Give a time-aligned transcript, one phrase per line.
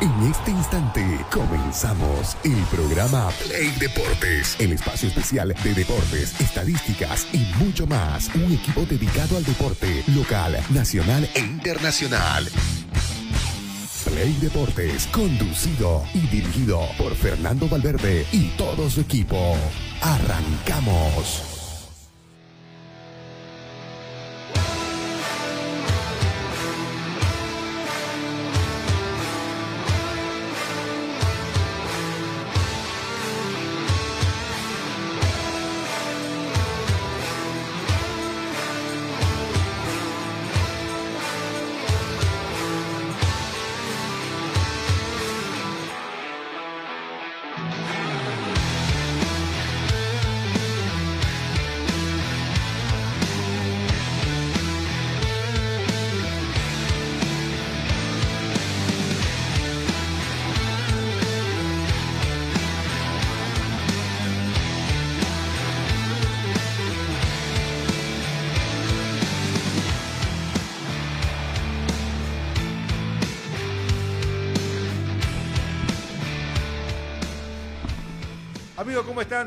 [0.00, 7.52] En este instante comenzamos el programa Play Deportes, el espacio especial de deportes, estadísticas y
[7.62, 8.34] mucho más.
[8.34, 12.48] Un equipo dedicado al deporte local, nacional e internacional.
[14.06, 19.54] Play Deportes, conducido y dirigido por Fernando Valverde y todo su equipo.
[20.00, 21.49] Arrancamos.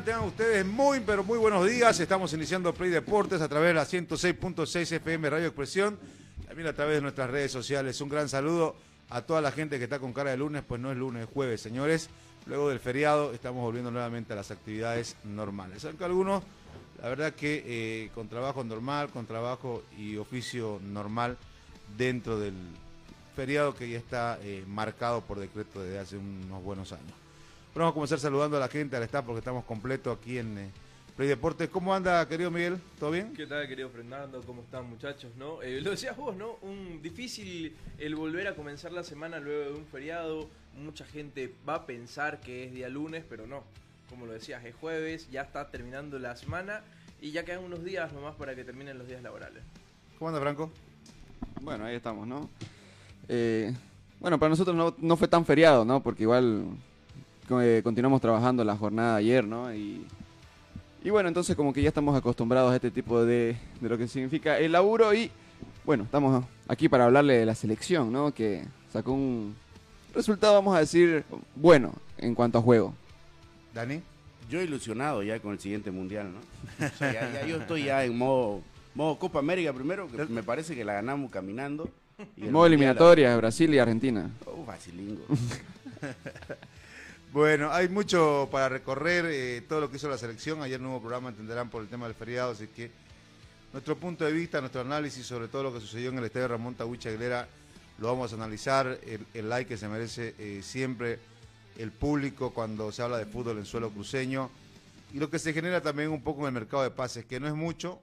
[0.05, 1.97] Tengan ustedes muy, pero muy buenos días.
[1.97, 5.97] Estamos iniciando Play Deportes a través de la 106.6 FM Radio Expresión,
[6.45, 8.01] también a través de nuestras redes sociales.
[8.01, 8.75] Un gran saludo
[9.09, 11.29] a toda la gente que está con cara de lunes, pues no es lunes, es
[11.33, 12.09] jueves, señores.
[12.47, 15.85] Luego del feriado estamos volviendo nuevamente a las actividades normales.
[15.85, 16.43] Aunque algunos,
[17.01, 21.37] la verdad que eh, con trabajo normal, con trabajo y oficio normal
[21.97, 22.55] dentro del
[23.37, 27.22] feriado que ya está eh, marcado por decreto desde hace unos buenos años.
[27.73, 30.57] Pero vamos a comenzar saludando a la gente, al staff, porque estamos completos aquí en
[30.59, 30.71] eh,
[31.17, 31.69] Play Deportes.
[31.69, 32.77] ¿Cómo anda, querido Miguel?
[32.99, 33.33] ¿Todo bien?
[33.33, 34.43] ¿Qué tal, querido Fernando?
[34.45, 35.31] ¿Cómo están, muchachos?
[35.37, 35.59] ¿No?
[35.63, 36.57] Eh, lo decías vos, ¿no?
[36.61, 40.47] Un difícil el volver a comenzar la semana luego de un feriado.
[40.77, 43.63] Mucha gente va a pensar que es día lunes, pero no.
[44.07, 46.83] Como lo decías, es jueves, ya está terminando la semana
[47.21, 49.63] y ya quedan unos días nomás para que terminen los días laborales.
[50.19, 50.69] ¿Cómo anda, Franco?
[51.59, 52.51] Bueno, ahí estamos, ¿no?
[53.27, 53.73] Eh,
[54.19, 56.03] bueno, para nosotros no, no fue tan feriado, ¿no?
[56.03, 56.67] Porque igual
[57.61, 59.73] eh, continuamos trabajando la jornada de ayer, ¿no?
[59.73, 60.05] Y,
[61.03, 64.07] y bueno, entonces como que ya estamos acostumbrados a este tipo de, de lo que
[64.07, 65.29] significa el laburo y
[65.85, 68.33] bueno, estamos aquí para hablarle de la selección, ¿no?
[68.33, 69.55] Que sacó un
[70.13, 71.23] resultado, vamos a decir,
[71.55, 72.93] bueno en cuanto a juego.
[73.73, 74.01] Dani.
[74.49, 76.85] Yo ilusionado ya con el siguiente mundial, ¿no?
[76.85, 78.61] O sea, ya, ya yo estoy ya en modo,
[78.93, 81.89] modo Copa América primero, que me parece que la ganamos caminando.
[82.37, 84.29] y el Modo eliminatoria, Brasil y Argentina.
[84.45, 85.23] Oh, facilingo.
[87.33, 90.61] Bueno, hay mucho para recorrer, eh, todo lo que hizo la selección.
[90.61, 92.91] Ayer hubo programa, entenderán por el tema del feriado, así que
[93.71, 96.75] nuestro punto de vista, nuestro análisis sobre todo lo que sucedió en el estadio Ramón
[96.75, 97.47] Tahuicha Aguilera,
[97.97, 98.99] lo vamos a analizar.
[99.03, 101.17] El, el like que se merece eh, siempre
[101.79, 104.51] el público cuando se habla de fútbol en suelo cruceño.
[105.11, 107.47] Y lo que se genera también un poco en el mercado de pases, que no
[107.47, 107.99] es mucho,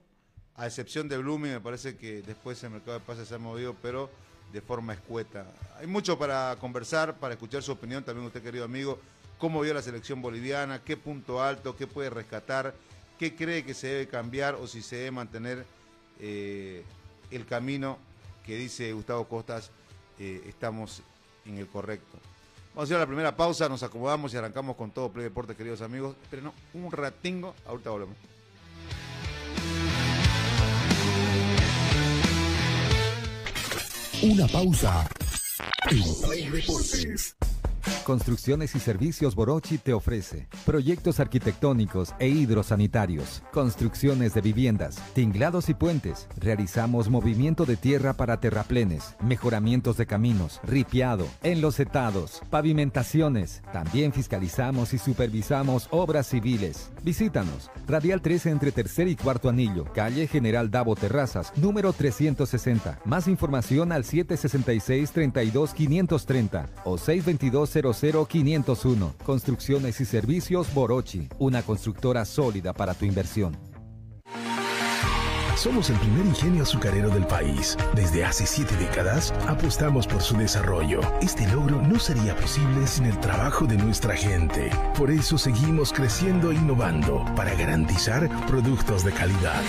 [0.55, 3.77] a excepción de Blooming, me parece que después el mercado de pases se ha movido,
[3.81, 4.09] pero
[4.51, 5.45] de forma escueta.
[5.79, 8.99] Hay mucho para conversar, para escuchar su opinión, también usted, querido amigo,
[9.41, 12.75] cómo vio la selección boliviana, qué punto alto, qué puede rescatar,
[13.17, 15.65] qué cree que se debe cambiar o si se debe mantener
[16.19, 16.83] eh,
[17.31, 17.97] el camino
[18.45, 19.71] que dice Gustavo Costas,
[20.19, 21.01] eh, estamos
[21.45, 22.19] en el correcto.
[22.75, 25.55] Vamos a ir a la primera pausa, nos acomodamos y arrancamos con todo Play Deporte,
[25.55, 26.15] queridos amigos.
[26.29, 28.15] Pero no, un ratingo, ahorita volvemos.
[34.21, 35.09] Una pausa
[35.89, 37.35] en Play Deportes.
[38.03, 45.73] Construcciones y Servicios Borochi te ofrece proyectos arquitectónicos e hidrosanitarios, construcciones de viviendas, tinglados y
[45.73, 46.27] puentes.
[46.37, 53.61] Realizamos movimiento de tierra para terraplenes, mejoramientos de caminos, ripiado, enlosetados, pavimentaciones.
[53.73, 56.91] También fiscalizamos y supervisamos obras civiles.
[57.03, 57.69] Visítanos.
[57.87, 62.99] Radial 13 entre tercer y cuarto anillo, calle General Davo Terrazas, número 360.
[63.05, 69.15] Más información al 766 32 530 o 622 00501.
[69.23, 73.57] Construcciones y servicios Borochi, una constructora sólida para tu inversión.
[75.61, 77.77] Somos el primer ingenio azucarero del país.
[77.93, 81.01] Desde hace siete décadas apostamos por su desarrollo.
[81.21, 84.71] Este logro no sería posible sin el trabajo de nuestra gente.
[84.97, 89.61] Por eso seguimos creciendo e innovando para garantizar productos de calidad.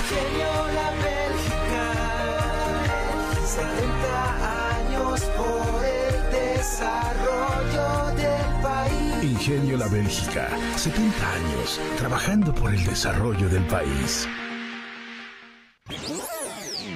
[9.42, 14.28] Ingenio La Bélgica, 70 años trabajando por el desarrollo del país.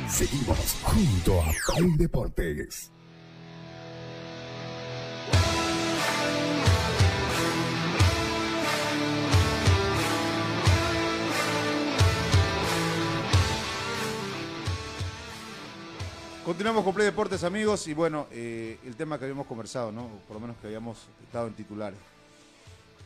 [0.08, 2.92] Seguimos junto a Paul Deportes.
[16.44, 20.06] Continuamos con Play Deportes, amigos, y bueno, eh, el tema que habíamos conversado, ¿no?
[20.28, 22.15] Por lo menos que habíamos estado en titulares.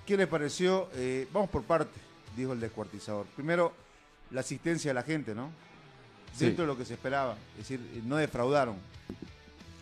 [0.07, 0.89] ¿Qué les pareció?
[0.95, 1.99] Eh, vamos por parte,
[2.37, 3.27] dijo el descuartizador.
[3.37, 3.73] Primero,
[4.31, 5.51] la asistencia de la gente, ¿no?
[6.37, 6.47] Sí.
[6.47, 7.37] Dentro de lo que se esperaba.
[7.53, 8.77] Es decir, eh, no defraudaron.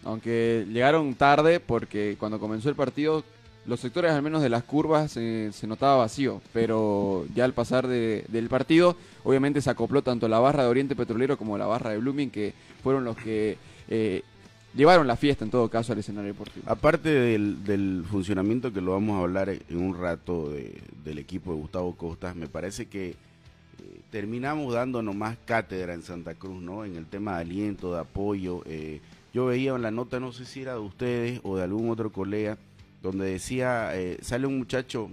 [0.04, 3.24] Aunque llegaron tarde porque cuando comenzó el partido
[3.66, 7.86] los sectores al menos de las curvas eh, se notaba vacío, pero ya al pasar
[7.86, 11.90] de- del partido obviamente se acopló tanto la barra de Oriente Petrolero como la barra
[11.90, 14.22] de Blooming que fueron los que eh,
[14.78, 16.64] llevaron la fiesta en todo caso al escenario deportivo.
[16.70, 21.58] Aparte del, funcionamiento que lo vamos a hablar en un rato de- del equipo de
[21.60, 23.14] Gustavo Costas, me parece que eh,
[24.10, 26.84] terminamos dándonos más cátedra en Santa Cruz, ¿no?
[26.84, 28.62] En el tema de aliento, de apoyo.
[28.66, 29.00] eh,
[29.34, 32.10] yo veía en la nota, no sé si era de ustedes o de algún otro
[32.10, 32.56] colega,
[33.02, 35.10] donde decía, eh, sale un muchacho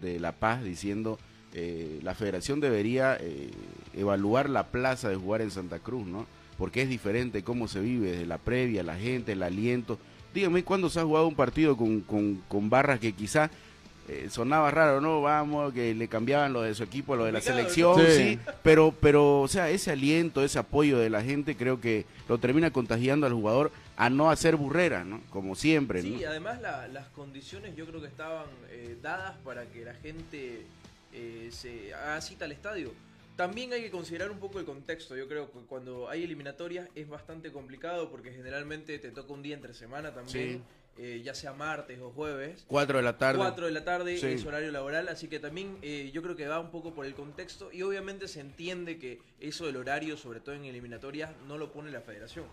[0.00, 1.18] de La Paz diciendo,
[2.02, 3.18] la federación debería
[3.92, 6.24] evaluar la plaza de jugar en Santa Cruz, ¿no?
[6.58, 9.98] Porque es diferente cómo se vive, desde la previa, la gente, el aliento.
[10.34, 13.48] Dígame, ¿cuándo se ha jugado un partido con, con, con barras que quizá
[14.08, 15.22] eh, sonaba raro, ¿no?
[15.22, 18.12] Vamos, que le cambiaban lo de su equipo, lo de la selección, sí.
[18.16, 18.38] Sí.
[18.62, 22.70] Pero, pero, o sea, ese aliento, ese apoyo de la gente, creo que lo termina
[22.70, 25.20] contagiando al jugador a no hacer burrera, ¿no?
[25.30, 26.18] Como siempre, ¿no?
[26.18, 30.62] Sí, además la- las condiciones yo creo que estaban eh, dadas para que la gente
[31.12, 32.92] eh, se haga cita al estadio.
[33.38, 35.16] También hay que considerar un poco el contexto.
[35.16, 39.54] Yo creo que cuando hay eliminatorias es bastante complicado porque generalmente te toca un día
[39.54, 40.64] entre semana también,
[40.96, 42.64] eh, ya sea martes o jueves.
[42.66, 43.38] Cuatro de la tarde.
[43.38, 44.26] 4 de la tarde Sí.
[44.26, 47.14] es horario laboral, así que también eh, yo creo que va un poco por el
[47.14, 51.70] contexto y obviamente se entiende que eso del horario, sobre todo en eliminatorias, no lo
[51.70, 52.46] pone la federación.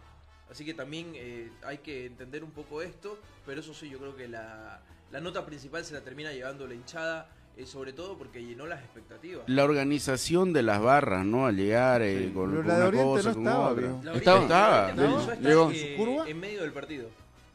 [0.51, 4.15] Así que también eh, hay que entender un poco esto, pero eso sí, yo creo
[4.15, 7.27] que la, la nota principal se la termina llevando la hinchada,
[7.57, 9.43] eh, sobre todo porque llenó las expectativas.
[9.47, 11.45] La organización de las barras, ¿no?
[11.45, 13.87] Al llegar eh, con, con la una cosa, no con estaba, otra.
[14.03, 14.41] La Estaba.
[14.41, 14.93] Estaba.
[15.37, 15.71] Llegó.
[15.71, 16.29] eh, ¿Su curva?
[16.29, 17.09] en medio del partido.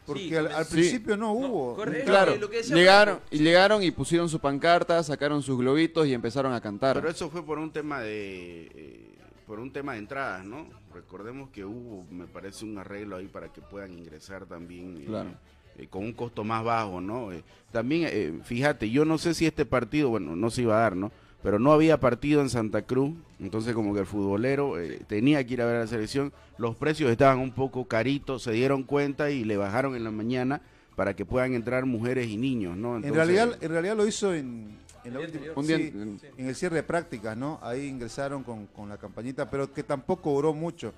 [0.07, 1.77] Porque Sí, al, principio no hubo.
[1.77, 2.11] correcto.
[2.11, 6.15] Claro, lo que decía llegaron, y llegaron y pusieron su pancarta, sacaron sus globitos y
[6.15, 6.97] empezaron a cantar.
[6.97, 9.07] Pero eso fue por un tema de eh,
[9.47, 10.67] por un tema de entradas, ¿no?
[10.95, 15.31] Recordemos que hubo, me parece, un arreglo ahí para que puedan ingresar también eh, Claro.
[15.79, 17.33] Eh, con un costo más bajo, ¿no?
[17.33, 20.81] Eh, también, eh, fíjate, yo no sé si este partido, bueno, no se iba a
[20.83, 21.11] dar, ¿no?
[21.43, 25.55] Pero no había partido en Santa Cruz, entonces como que el futbolero eh, tenía que
[25.55, 29.31] ir a ver a la selección, los precios estaban un poco caritos, se dieron cuenta
[29.31, 30.61] y le bajaron en la mañana
[30.97, 32.97] para que puedan entrar mujeres y niños, ¿no?
[32.99, 35.55] En realidad, en realidad lo hizo en, en la última- anterior.
[35.57, 37.59] Un día sí, en- en el cierre de prácticas, ¿no?
[37.63, 40.93] Ahí ingresaron con, con la campañita, pero que tampoco duró mucho.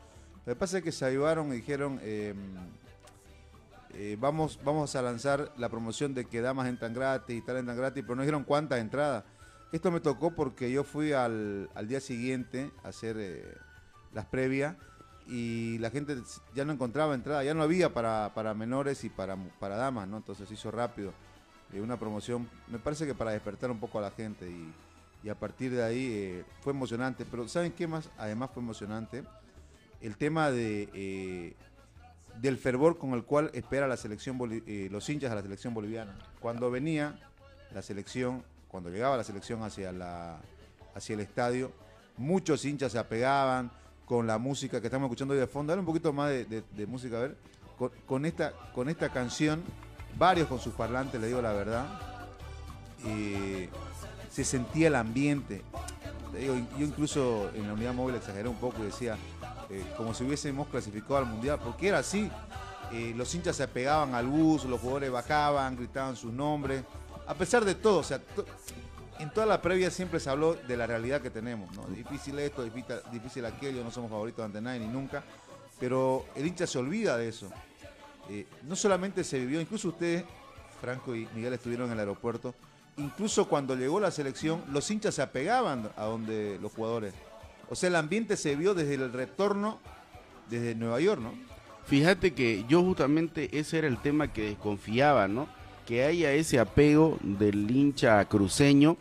[0.45, 2.35] Lo que pasa es que se avivaron y dijeron, eh,
[3.95, 7.77] eh, vamos, vamos a lanzar la promoción de que damas entran gratis y tal entran
[7.77, 9.25] gratis, pero no dijeron cuántas entradas.
[9.71, 13.55] Esto me tocó porque yo fui al, al día siguiente a hacer eh,
[14.13, 14.77] las previas
[15.27, 16.17] y la gente
[16.55, 20.19] ya no encontraba entrada, ya no había para, para menores y para, para damas, ¿no?
[20.19, 21.13] Entonces hizo rápido
[21.73, 24.73] eh, una promoción, me parece que para despertar un poco a la gente y,
[25.23, 27.25] y a partir de ahí fue emocionante.
[27.25, 28.11] Pero ¿saben qué más?
[28.19, 29.25] Además fue emocionante
[30.01, 31.55] el tema de
[32.41, 36.17] del fervor con el cual espera la selección eh, los hinchas de la selección boliviana.
[36.41, 37.19] Cuando venía
[37.75, 40.41] la selección, cuando llegaba la selección hacia la
[40.95, 41.73] hacia el estadio,
[42.17, 43.71] muchos hinchas se apegaban
[44.05, 45.71] con la música que estamos escuchando hoy de fondo.
[45.71, 47.37] Dale un poquito más de, música, a ver.
[48.07, 49.63] Con, esta, con esta canción,
[50.17, 51.87] varios con sus parlantes, le digo la verdad.
[53.07, 53.69] eh,
[54.31, 55.63] se sentía el ambiente.
[56.33, 59.17] Yo incluso en la unidad móvil exageré un poco y decía,
[59.73, 62.31] eh, como si hubiésemos clasificado al mundial, porque era así.
[62.93, 66.85] Eh, los hinchas se apegaban al bus, los jugadores bajaban, gritaban sus nombres.
[67.27, 68.21] A pesar de todo, o sea,
[69.19, 71.85] en toda la previa siempre se habló de la realidad que tenemos, ¿no?
[71.87, 75.23] Difícil esto, difícil, difícil aquello, no somos favoritos ante nadie ni nunca,
[75.81, 77.49] pero el hincha se olvida de eso.
[78.29, 80.25] Eh, no solamente se vivió, incluso ustedes,
[80.81, 82.55] Franco y Miguel, estuvieron en el aeropuerto,
[82.99, 87.15] incluso cuando llegó la selección, los hinchas se apegaban a donde los jugadores.
[87.73, 89.81] O sea, el ambiente se vio desde el retorno,
[90.51, 91.33] desde Nueva York, ¿no?
[91.87, 95.49] Fíjate que yo justamente ese era el tema que desconfiaba, ¿no?
[95.87, 98.99] Que haya ese apego del hincha cruceño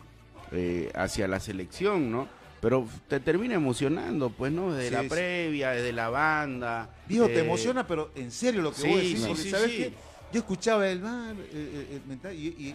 [0.52, 2.28] eh, hacia la selección, ¿no?
[2.62, 4.72] Pero te termina emocionando, pues, ¿no?
[4.72, 5.08] Desde Sí, la sí.
[5.10, 6.88] previa, desde la banda.
[7.06, 9.50] Dijo, eh, te emociona, pero en serio lo que sí, vos decís, sí, porque sí,
[9.50, 9.92] ¿sabes qué?
[10.32, 12.74] Yo escuchaba el, ah, eh, eh, eh, mental, y,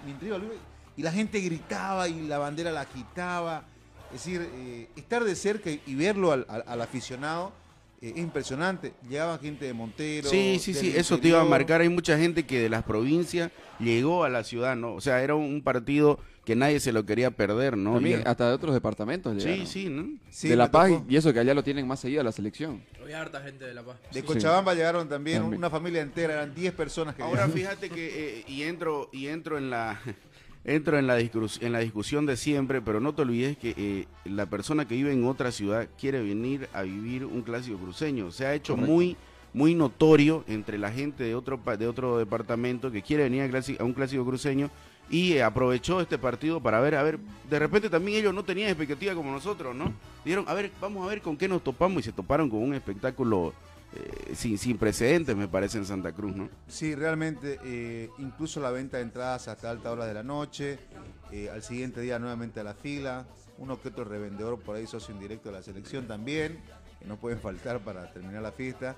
[0.95, 3.65] y la gente gritaba y la bandera la agitaba.
[4.13, 7.51] Es decir, eh, estar de cerca y, y verlo al, al- al aficionado
[8.01, 8.93] eh, es impresionante.
[9.09, 10.29] Llegaba gente de Montero.
[10.29, 11.81] Sí, sí, sí, eso te iba a marcar.
[11.81, 14.93] Hay mucha gente que de las provincias llegó a la ciudad, ¿no?
[14.93, 17.95] O sea, era un partido que nadie se lo quería perder, ¿no?
[17.95, 19.67] También hasta de otros departamentos sí, llegaron.
[19.67, 20.17] sí, ¿no?
[20.29, 21.05] Sí, de me La Paz tocó.
[21.09, 22.81] y eso que allá lo tienen más seguido a la selección.
[23.03, 23.97] Había harta gente de La Paz.
[24.13, 24.25] De Sí.
[24.25, 25.57] Cochabamba llegaron también, También.
[25.59, 27.53] una familia entera, eran 10 personas que Ahora llegaron.
[27.53, 29.99] fíjate que, eh, y entro, y entro en la
[30.67, 34.45] entro en la, en la discusión de siempre, pero no te olvides que eh, la
[34.45, 38.31] persona que vive en otra ciudad quiere venir a vivir un clásico cruceño.
[38.31, 38.93] Se ha hecho Correcto.
[38.93, 39.17] muy
[39.53, 43.93] muy notorio entre la gente de otro de otro departamento que quiere venir a un
[43.93, 44.69] clásico cruceño
[45.09, 47.17] y eh, aprovechó este partido para ver, a ver,
[47.50, 49.93] de repente también ellos no tenían expectativa como nosotros, ¿no?
[50.25, 52.74] Dijeron, a ver, vamos a ver con qué nos topamos y se toparon con un
[52.74, 53.53] espectáculo
[53.97, 56.49] eh, sin, sin precedentes, me parece, en Santa Cruz, ¿no?
[56.67, 60.79] Sí, realmente, eh, incluso la venta de entradas hasta alta hora de la noche,
[61.31, 63.25] eh, al siguiente día nuevamente a la fila,
[63.57, 66.59] uno que otro revendedor por ahí, socio indirecto de la selección también,
[66.99, 68.95] que no pueden faltar para terminar la fiesta.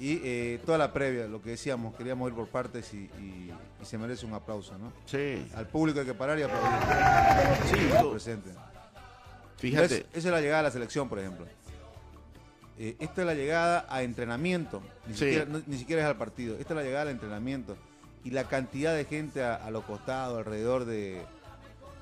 [0.00, 3.98] Y toda la previa, lo que decíamos, queríamos ir por partes y, y- y se
[3.98, 4.92] merece un aplauso, ¿no?
[5.06, 5.44] Sí.
[5.56, 6.70] Al público hay que parar y aplaudir.
[7.68, 8.50] Sí, presente.
[9.56, 9.94] Fíjate.
[9.96, 11.46] Es- esa es la llegada a la selección, por ejemplo.
[12.78, 14.82] Eh, esta es la llegada a entrenamiento.
[15.06, 15.20] Ni, Sí.
[15.24, 16.56] siquiera, no- ni siquiera es al partido.
[16.58, 17.76] Esta es la llegada al entrenamiento.
[18.24, 21.18] Y la cantidad de gente a, a los costados, alrededor de,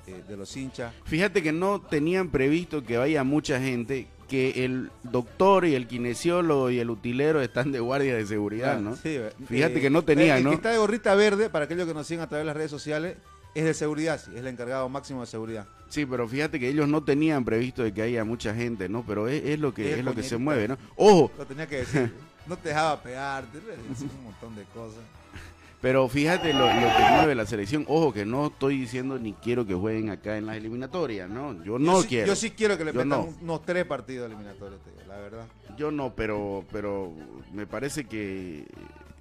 [0.06, 0.92] eh, de los hinchas.
[1.04, 6.70] Fíjate que no tenían previsto que vaya mucha gente, que el doctor y el kinesiólogo
[6.70, 8.96] y el utilero están de guardia de seguridad, ¿no?
[8.96, 10.52] Sí, eh, Fíjate que no tenía, el ¿no?
[10.52, 13.16] está de gorrita verde, para aquellos que nos siguen a través de las redes sociales,
[13.58, 15.66] es de seguridad, sí, es el encargado máximo de seguridad.
[15.88, 19.04] Sí, pero fíjate que ellos no tenían previsto de que haya mucha gente, ¿no?
[19.06, 20.76] Pero es, es lo que Es es lo que se mueve, ¿no?
[20.96, 22.12] Ojo, Lo tenía que decir.
[22.46, 24.98] no te dejaba pegarte, un montón de cosas.
[25.80, 27.84] pero fíjate lo, lo que mueve la selección.
[27.88, 31.52] Ojo, que no estoy diciendo ni quiero que jueguen acá en las eliminatorias, ¿no?
[31.62, 32.26] Yo no yo sí, quiero.
[32.26, 33.24] Yo sí quiero que le Yo metan no.
[33.26, 35.46] un- unos tres partidos eliminatorios, te digo, la verdad.
[35.78, 37.12] Yo no, pero, pero
[37.52, 38.66] me parece que,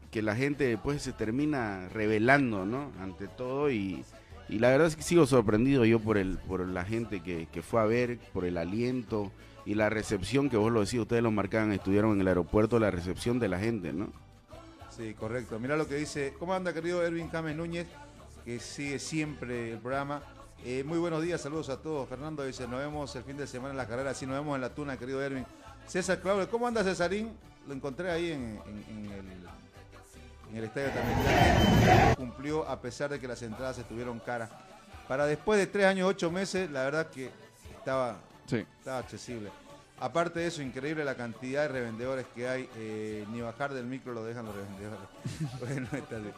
[0.10, 2.92] que la gente después se termina revelando, ¿no?
[3.00, 4.04] Ante todo y,
[4.50, 7.62] y la verdad es que sigo sorprendido yo por el por la gente que, que
[7.62, 9.32] fue a ver, por el aliento
[9.66, 12.92] y la recepción que vos lo decís, ustedes lo marcaban, estuvieron en el aeropuerto, la
[12.92, 14.14] recepción de la gente, ¿no?
[14.96, 15.60] Sí, correcto.
[15.60, 16.34] Mira lo que dice.
[16.40, 17.88] ¿Cómo anda, querido Erwin James Núñez?
[18.46, 20.22] Que sigue siempre el programa.
[20.64, 22.08] Eh, muy buenos días, saludos a todos.
[22.08, 24.14] Fernando dice, nos vemos el fin de semana en la carrera.
[24.14, 25.46] Sí, nos vemos en la tuna, querido Erwin.
[25.86, 27.32] César Claudio, ¿cómo anda Cesarín?
[27.68, 28.60] Lo encontré ahí en,
[29.12, 29.48] el,
[30.52, 32.16] en el estadio también.
[32.16, 34.50] Cumplió a pesar de que las entradas estuvieron caras.
[35.08, 37.30] Para después de tres años, ocho meses, la verdad que
[37.78, 38.66] estaba Sí.
[38.80, 39.50] estaba accesible.
[40.00, 42.70] Aparte de eso, increíble la cantidad de revendedores que hay.
[42.76, 45.08] eh, ni bajar del micro lo dejan los revendedores.
[45.60, 46.34] bueno, está bien.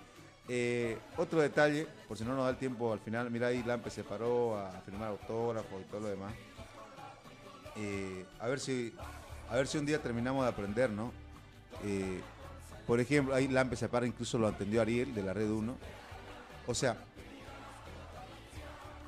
[0.49, 3.89] Eh, otro detalle, por si no nos da el tiempo al final, mira ahí Lampe
[3.89, 6.33] se paró a firmar autógrafos y todo lo demás.
[7.75, 8.93] Eh, a ver si
[9.49, 11.11] a ver si un día terminamos de aprender, ¿no?
[11.83, 12.21] Eh,
[12.87, 15.75] por ejemplo, ahí Lampe se para, incluso lo entendió Ariel de la Red 1.
[16.67, 16.97] O sea,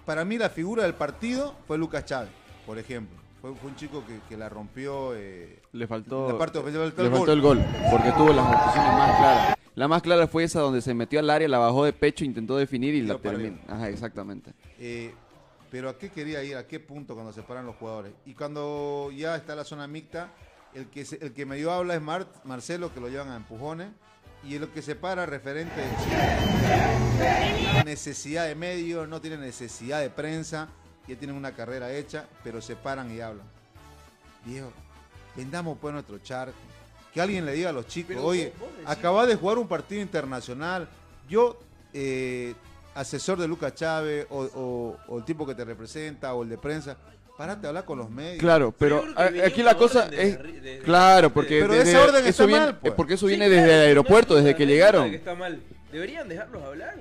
[0.05, 2.29] para mí la figura del partido fue Lucas Chávez,
[2.65, 3.17] por ejemplo.
[3.41, 5.13] Fue, fue un chico que, que la rompió.
[5.15, 9.55] eh, Le faltó, La parte le faltó el gol, porque tuvo las ocasiones más claras.
[9.75, 12.57] La más clara fue esa donde se metió al área, la bajó de pecho, intentó
[12.57, 13.57] definir y la terminó.
[13.67, 14.51] Ajá, exactamente.
[14.77, 15.13] Eh,
[15.71, 16.57] pero ¿a qué quería ir?
[16.57, 18.11] ¿A qué punto cuando se paran los jugadores?
[18.25, 20.31] Y cuando ya está la zona mixta,
[20.73, 23.89] el que, se- el que medio habla es Mar- Marcelo, que lo llevan a empujones.
[24.43, 25.81] Y el que se para referente
[27.85, 30.69] necesidad de medios, no tiene necesidad de prensa,
[31.07, 33.45] ya tienen una carrera hecha, pero se paran y hablan.
[34.45, 34.71] Viejo,
[35.35, 36.53] vendamos pues nuestro charco.
[37.13, 38.53] Que alguien le diga a los chicos, Pero oye,
[38.85, 40.87] acabas de jugar un partido internacional.
[41.27, 41.59] Yo,
[41.91, 42.53] eh,
[42.93, 46.57] asesor de Lucas Chávez, o, o- o el tipo que te representa, o el de
[46.57, 46.97] prensa,
[47.39, 48.37] párate a hablar con los medios.
[48.39, 50.37] Claro, pero a- aquí la cosa es...
[50.83, 52.93] Claro, porque Pero desde- esa orden eso está viene, mal, pues.
[52.93, 55.09] porque eso Sí, viene claro, desde el aeropuerto, desde que llegaron.
[55.09, 55.61] que está mal.
[55.89, 56.95] Deberían dejarlos hablar.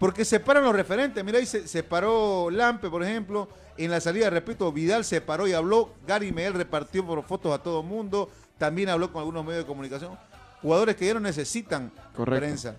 [0.00, 1.24] Porque se paran los referentes.
[1.24, 3.48] Mira, ahí se, se paró Lampe, por ejemplo.
[3.78, 5.94] En la salida, repito, Vidal se paró y habló.
[6.06, 8.28] Gary Miguel repartió por fotos a todo mundo.
[8.58, 10.18] También habló con algunos medios de comunicación.
[10.62, 12.44] Jugadores que ya no necesitan Correcto.
[12.44, 12.76] prensa.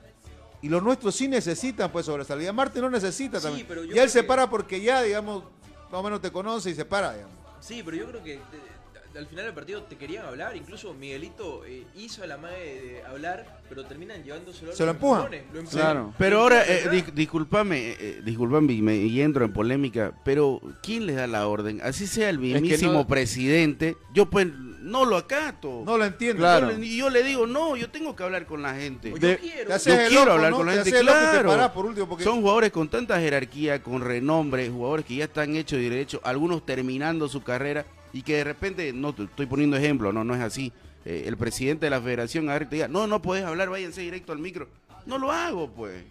[0.62, 2.52] Y los nuestros sí necesitan pues sobresalir.
[2.52, 3.66] Marte no necesita Sí, también.
[3.68, 5.44] pero yo Ya él se que- para porque ya, digamos,
[5.91, 7.36] más o menos te conoce y se para, digamos.
[7.60, 8.77] Sí, pero yo creo que te-
[9.17, 10.56] al final del partido te querían hablar.
[10.56, 14.96] Incluso Miguelito eh, hizo la madre de hablar, pero terminan llevándoselo a Se lo los
[14.96, 15.32] empujan.
[15.32, 15.65] lo empujan.
[15.82, 16.13] Claro.
[16.20, 20.62] Pero ahora, eh, dis- discúlpame, eh, eh, discúlpame y, me, y entro en polémica, pero
[20.84, 21.82] ¿quién le da la orden?
[21.82, 24.48] Así sea el que mismísimo no- presidente, yo pues
[24.88, 25.84] no lo acato.
[25.86, 26.39] No lo entiendo.
[26.41, 26.72] Claro.
[26.72, 29.10] Yo le- Y yo le digo, no, yo tengo que hablar con la gente.
[29.12, 29.70] Yo quiero.
[29.70, 30.58] Yo quiero loco, hablar ¿no?
[30.58, 31.74] con la Te gente, claro.
[31.74, 35.79] por último porque Son jugadores con tanta jerarquía, con renombre, jugadores que ya están hechos
[35.79, 40.12] y derechos, algunos terminando su carrera y que de repente, no te estoy poniendo ejemplo,
[40.13, 40.72] no, no es así.
[41.06, 44.01] Eh, el presidente de la federación agarra y te diga, no, no puedes hablar, váyanse
[44.01, 44.67] directo al micro.
[45.06, 46.03] No lo hago, pues.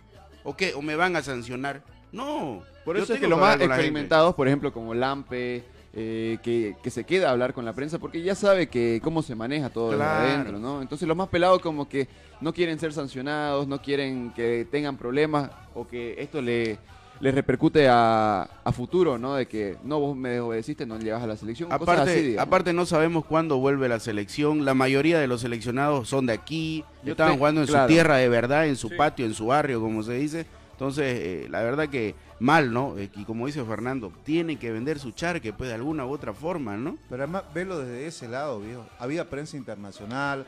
[0.45, 0.73] ¿O qué?
[0.75, 1.83] ¿O me van a sancionar?
[2.13, 2.63] No.
[2.85, 5.65] Por yo eso es que los más experimentados, por ejemplo, como Lampe,
[5.99, 9.23] eh, que, que se queda a hablar con la prensa porque ya sabe que cómo
[9.23, 10.27] se maneja todo desde Claro.
[10.29, 10.83] adentro, ¿no?
[10.83, 12.07] Entonces los más pelados como que
[12.43, 16.77] no quieren ser sancionados, no quieren que tengan problemas o que esto le,
[17.19, 19.37] le repercute a, a futuro, ¿no?
[19.37, 21.71] De que no, vos me desobedeciste, no llegas a la selección.
[21.71, 24.67] cosas Aparte, así, aparte no sabemos cuándo vuelve la selección.
[24.67, 26.85] La mayoría de los seleccionados son de aquí.
[27.05, 27.89] Yo estaban te- jugando en claro.
[27.89, 28.97] su tierra de verdad, en su Sí.
[28.99, 30.45] patio, en su barrio, como se dice.
[30.73, 32.99] Entonces, eh, la verdad que mal, ¿no?
[32.99, 36.33] Eh, y como dice Fernando, tiene que vender su charque, pues, de alguna u otra
[36.33, 36.99] forma, ¿no?
[37.09, 38.87] Pero además, verlo desde ese lado, viejo.
[38.99, 40.47] Había prensa internacional.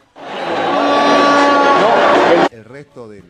[2.50, 3.24] El resto del,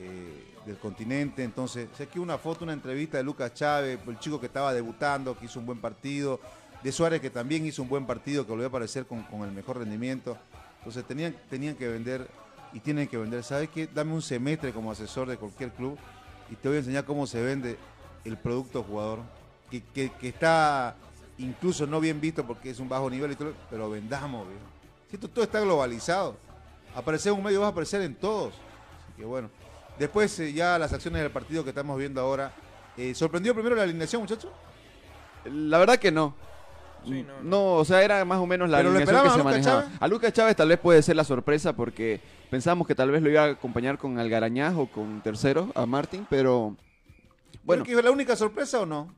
[0.00, 1.42] eh, del continente.
[1.44, 5.36] Entonces, sé que una foto, una entrevista de Lucas Chávez, el chico que estaba debutando,
[5.36, 6.40] que hizo un buen partido.
[6.82, 9.50] De Suárez, que también hizo un buen partido, que volvió a aparecer con, con el
[9.50, 10.38] mejor rendimiento.
[10.78, 12.28] Entonces, tenían, tenían que vender
[12.72, 13.42] y tienen que vender.
[13.42, 13.88] ¿Sabes qué?
[13.92, 15.98] Dame un semestre como asesor de cualquier club
[16.50, 17.76] y te voy a enseñar cómo se vende
[18.24, 19.20] el producto jugador.
[19.70, 20.96] Que, que- está
[21.38, 24.46] incluso no bien visto porque es un bajo nivel y todo, pero vendamos.
[25.10, 26.36] Si esto todo está globalizado.
[26.94, 28.54] Aparecer en un medio vas a aparecer en todos.
[28.54, 29.50] Así que bueno.
[29.98, 32.52] Después eh, ya las acciones del partido que estamos viendo ahora.
[32.96, 34.50] Eh, ¿Sorprendió primero la alineación, muchachos?
[35.44, 36.34] La verdad que no.
[37.04, 37.72] Sí, no, no, no.
[37.74, 39.82] o sea, era más o menos la ¿Pero alineación que se a Lucas manejaba.
[39.82, 39.98] Chávez?
[40.00, 43.30] A Lucas Chávez tal vez puede ser la sorpresa porque pensamos que tal vez lo
[43.30, 46.76] iba a acompañar con Algarañaz o con tercero, a Martín, pero
[47.64, 49.12] bueno, ¿Creo que fue la única sorpresa o no?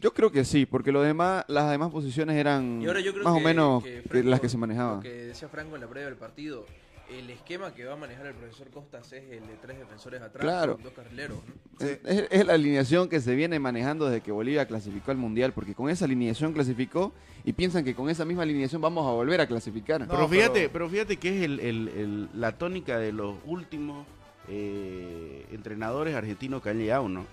[0.00, 3.82] yo creo que sí, porque lo demás, las demás posiciones eran más que, o menos
[3.82, 4.96] que que Franco, las que se manejaban.
[4.96, 6.66] Lo que decía Franco en la previa del partido,
[7.10, 10.42] el esquema que va a manejar el profesor Costas es el de tres defensores atrás
[10.42, 10.78] Claro.
[10.82, 11.36] dos carrileros.
[11.38, 11.86] ¿no?
[11.86, 11.94] Sí.
[12.04, 15.74] Es, es la alineación que se viene manejando desde que Bolivia clasificó al Mundial, porque
[15.74, 17.12] con esa alineación clasificó
[17.44, 20.00] y piensan que con esa misma alineación vamos a volver a clasificar.
[20.00, 23.36] No, pero fíjate, pero- pero, fíjate que es el, el- el- la tónica de los
[23.44, 24.06] últimos
[24.48, 27.26] eh, entrenadores argentinos que han llegado, ¿no?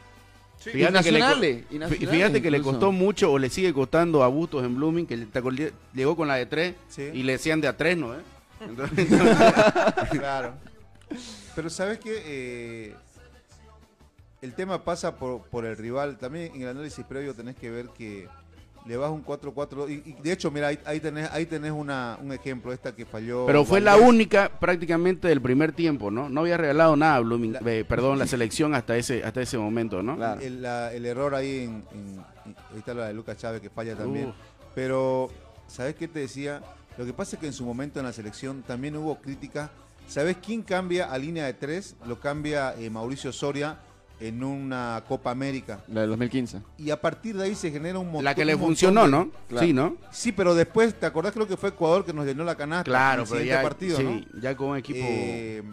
[0.59, 0.69] Sí.
[0.69, 4.27] Y Fíjate que le y Fíjate que le costó mucho o le sigue costando a
[4.27, 7.09] Bustos en Blooming, que le- llegó con la de tres Sí.
[7.13, 8.13] y le decían de a tres, ¿no?
[8.13, 8.19] eh?
[8.67, 9.07] Entonces,
[10.11, 10.53] Claro.
[11.55, 12.93] Pero sabes que
[14.41, 16.17] el tema pasa por, por el rival.
[16.17, 18.27] También en el análisis previo tenés que ver que
[18.85, 19.89] le vas un 4-4.
[19.89, 23.05] Y, y de hecho, mira, ahí, ahí tenés, ahí tenés una, un ejemplo, esta que
[23.05, 23.45] falló.
[23.45, 26.27] pero fue la única prácticamente del primer tiempo, ¿no?
[26.27, 30.17] No había regalado nada Blooming, eh, perdón, la selección hasta ese hasta ese momento, ¿no?
[30.17, 30.41] Claro.
[30.41, 33.69] El, la- el error ahí en, en- en- ahí está la de Lucas Chávez que
[33.69, 34.29] falla también.
[34.29, 34.35] Uf.
[34.75, 35.29] Pero,
[35.67, 36.61] ¿sabes qué te decía?
[36.97, 39.69] Lo que pasa es que en su momento en la selección también hubo críticas.
[40.07, 41.95] ¿Sabes quién cambia a línea de tres?
[42.05, 43.77] Lo cambia eh, Mauricio Soria
[44.19, 45.79] en una Copa América.
[45.87, 46.61] La del 2015.
[46.77, 49.31] Y a partir de ahí se genera un montón La que le funcionó, de- ¿no?
[49.49, 49.65] Claro.
[49.65, 49.97] Sí, ¿no?
[50.11, 51.33] Sí, pero después, ¿te acordás?
[51.33, 52.83] Creo que fue Ecuador que nos llenó la canasta.
[52.83, 54.41] Claro, en el pero ya, partido, sí, ¿no?
[54.41, 54.99] ya con un equipo...
[55.01, 55.63] Eh,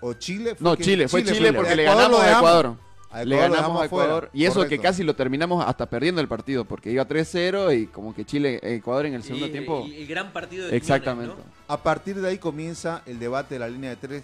[0.00, 0.56] o Chile.
[0.58, 2.38] No, que- Chile, fue Chile, porque A le Ecuador ganamos lo a.
[2.38, 2.76] Ecuador.
[3.16, 4.24] A Le Ecuador ganamos a Ecuador.
[4.24, 7.86] afuera, Y eso que casi lo terminamos hasta perdiendo el partido, porque iba 3-0 y
[7.86, 9.84] como que Chile, Ecuador en el segundo Y- tiempo.
[9.86, 11.34] y el gran partido de Quiñones, Exactamente.
[11.34, 11.42] ¿no?
[11.74, 14.22] A partir de ahí comienza el debate de la línea de tres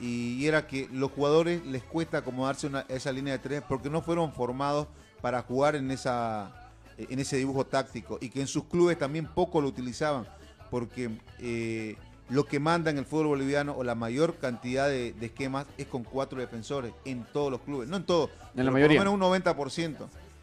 [0.00, 3.90] y, era que los jugadores les cuesta acomodarse una- a esa línea de tres porque
[3.90, 4.86] no fueron formados
[5.20, 6.54] para jugar en esa
[6.96, 10.26] en ese dibujo táctico y que en sus clubes también poco lo utilizaban
[10.70, 11.96] porque eh,
[12.30, 15.86] lo que manda en el fútbol boliviano o la mayor cantidad de, de esquemas es
[15.86, 18.98] con cuatro defensores en todos los clubes, no en todos, la pero mayoría.
[19.00, 19.96] por lo menos un 90%.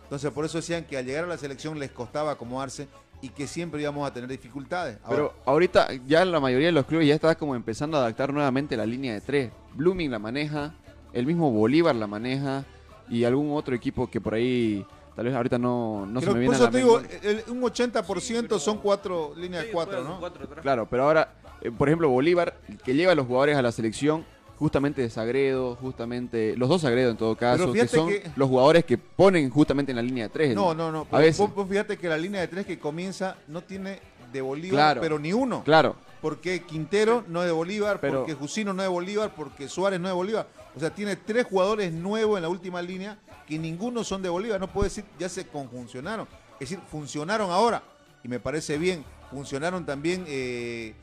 [0.03, 2.87] Entonces por eso decían que al llegar a la selección les costaba acomodarse
[3.21, 4.97] y que siempre íbamos a tener dificultades.
[5.03, 8.31] Ahora, Pero ahorita ya la mayoría de los clubes ya está como empezando a adaptar
[8.33, 9.51] nuevamente la línea de tres.
[9.73, 10.73] Blooming la maneja,
[11.13, 12.65] el mismo Bolívar la maneja
[13.09, 16.39] y algún otro equipo que por ahí tal vez ahorita no, no se me por
[16.39, 20.03] viene a eso la te digo, el- un 80% son cuatro líneas Sí, de cuatro,
[20.03, 20.19] ¿no?
[20.19, 20.47] cuatro.
[20.61, 21.33] Claro, pero ahora,
[21.67, 24.25] eh, por ejemplo, Bolívar, que lleva a los jugadores a la selección,
[24.57, 28.85] justamente de Sagredo, justamente, los dos Sagredo en todo caso, que son que- los jugadores
[28.85, 30.55] que ponen justamente en la línea de tres.
[30.55, 31.07] No, no, no.
[31.11, 31.37] A veces.
[31.39, 33.99] Vos, vos fíjate que la línea de tres que comienza no tiene
[34.31, 35.01] de Bolívar, Claro.
[35.01, 35.63] pero ni uno.
[35.63, 39.67] Claro, Porque Quintero no es de Bolívar, Pero- porque Jusino no es de Bolívar, porque
[39.69, 40.47] Suárez no es de Bolívar.
[40.75, 44.59] O sea, tiene tres jugadores nuevos en la última línea que ninguno son de Bolívar.
[44.59, 46.27] No puedo decir, ya se conjuncionaron.
[46.59, 47.83] Es decir, funcionaron ahora.
[48.23, 49.03] Y me parece bien.
[49.29, 50.95] Funcionaron también eh,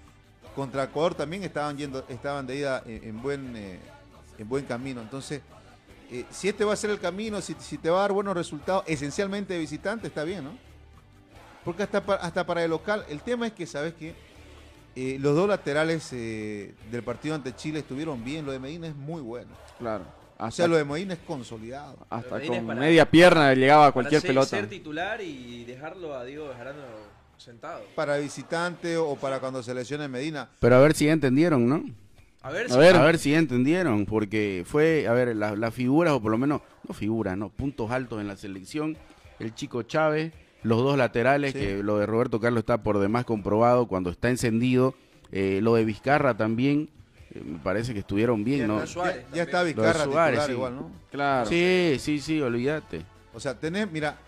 [0.55, 3.79] contra Ecuador también estaban yendo, estaban de ida en, en buen, eh,
[4.39, 5.01] en buen camino.
[5.01, 5.41] Entonces,
[6.11, 8.35] eh, si este va a ser el camino, si, si te va a dar buenos
[8.37, 10.57] resultados, esencialmente de visitante, está bien, ¿no?
[11.65, 14.15] Porque hasta, pa- hasta para el local, el tema es que, ¿sabes qué?
[14.95, 18.45] Eh, los dos laterales eh, del partido ante Chile estuvieron bien.
[18.45, 19.51] Lo de Medina es muy bueno.
[19.79, 20.05] claro.
[20.39, 21.97] O Hasta, sea, lo de Medina es consolidado.
[22.11, 24.49] hasta con para- media pierna llegaba a Para cualquier ser, pelota.
[24.49, 26.81] ser titular y dejarlo a Diego Bejarano
[27.43, 27.83] sentado.
[27.95, 30.49] Para visitante o para cuando se lesione Medina.
[30.61, 31.85] Pero a ver si ya entendieron, ¿no?
[32.43, 32.97] A ver, A si- ver.
[32.97, 36.61] A ver si entendieron, porque fue, a ver, la- las figuras, o por lo menos,
[36.89, 38.97] no figuras, no, puntos altos en la selección.
[39.39, 41.59] El chico Chávez, los dos laterales, Sí.
[41.59, 44.95] que lo de Roberto Carlos está por demás comprobado cuando está encendido.
[45.31, 46.91] Eh, lo de Vizcarra también,
[47.33, 48.87] eh, me parece que estuvieron bien, ¿no?
[48.87, 49.63] Suárez Ya, ya está.
[49.63, 50.53] Vizcarra Suárez, sí.
[50.53, 50.91] igual, ¿no?
[51.11, 51.49] Claro.
[51.49, 53.03] Sí, sí, sí, olvídate.
[53.35, 54.19] O sea, tenés, mira,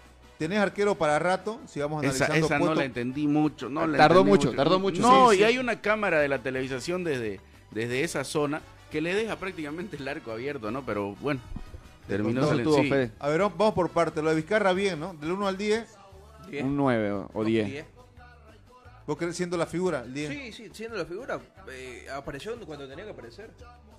[0.45, 3.69] tenés arquero para rato, si vamos Esa, analizando esa no puesto- la entendí mucho.
[3.69, 5.45] No la Tardó entendí mucho, tardó mucho, No, sí, y sí.
[5.45, 10.07] hay una cámara de la televisación desde, desde esa zona que le deja prácticamente el
[10.07, 10.85] arco abierto, ¿no?
[10.87, 11.41] Pero bueno,
[12.07, 12.71] terminó saliendo.
[12.73, 12.89] tuvo sí.
[12.91, 13.11] fe.
[13.19, 14.23] A ver, vamos por parte.
[14.23, 15.15] Lo de Vizcarra bien, ¿no?
[15.15, 15.87] Del 1 al 10,
[16.51, 16.63] Diez.
[16.63, 17.85] Un 9 o- o No, 10.
[19.07, 20.31] vos querés siendo la figura, el 10.
[20.31, 23.51] Sí, sí, siendo la figura, eh, apareció cuando tenía que aparecer.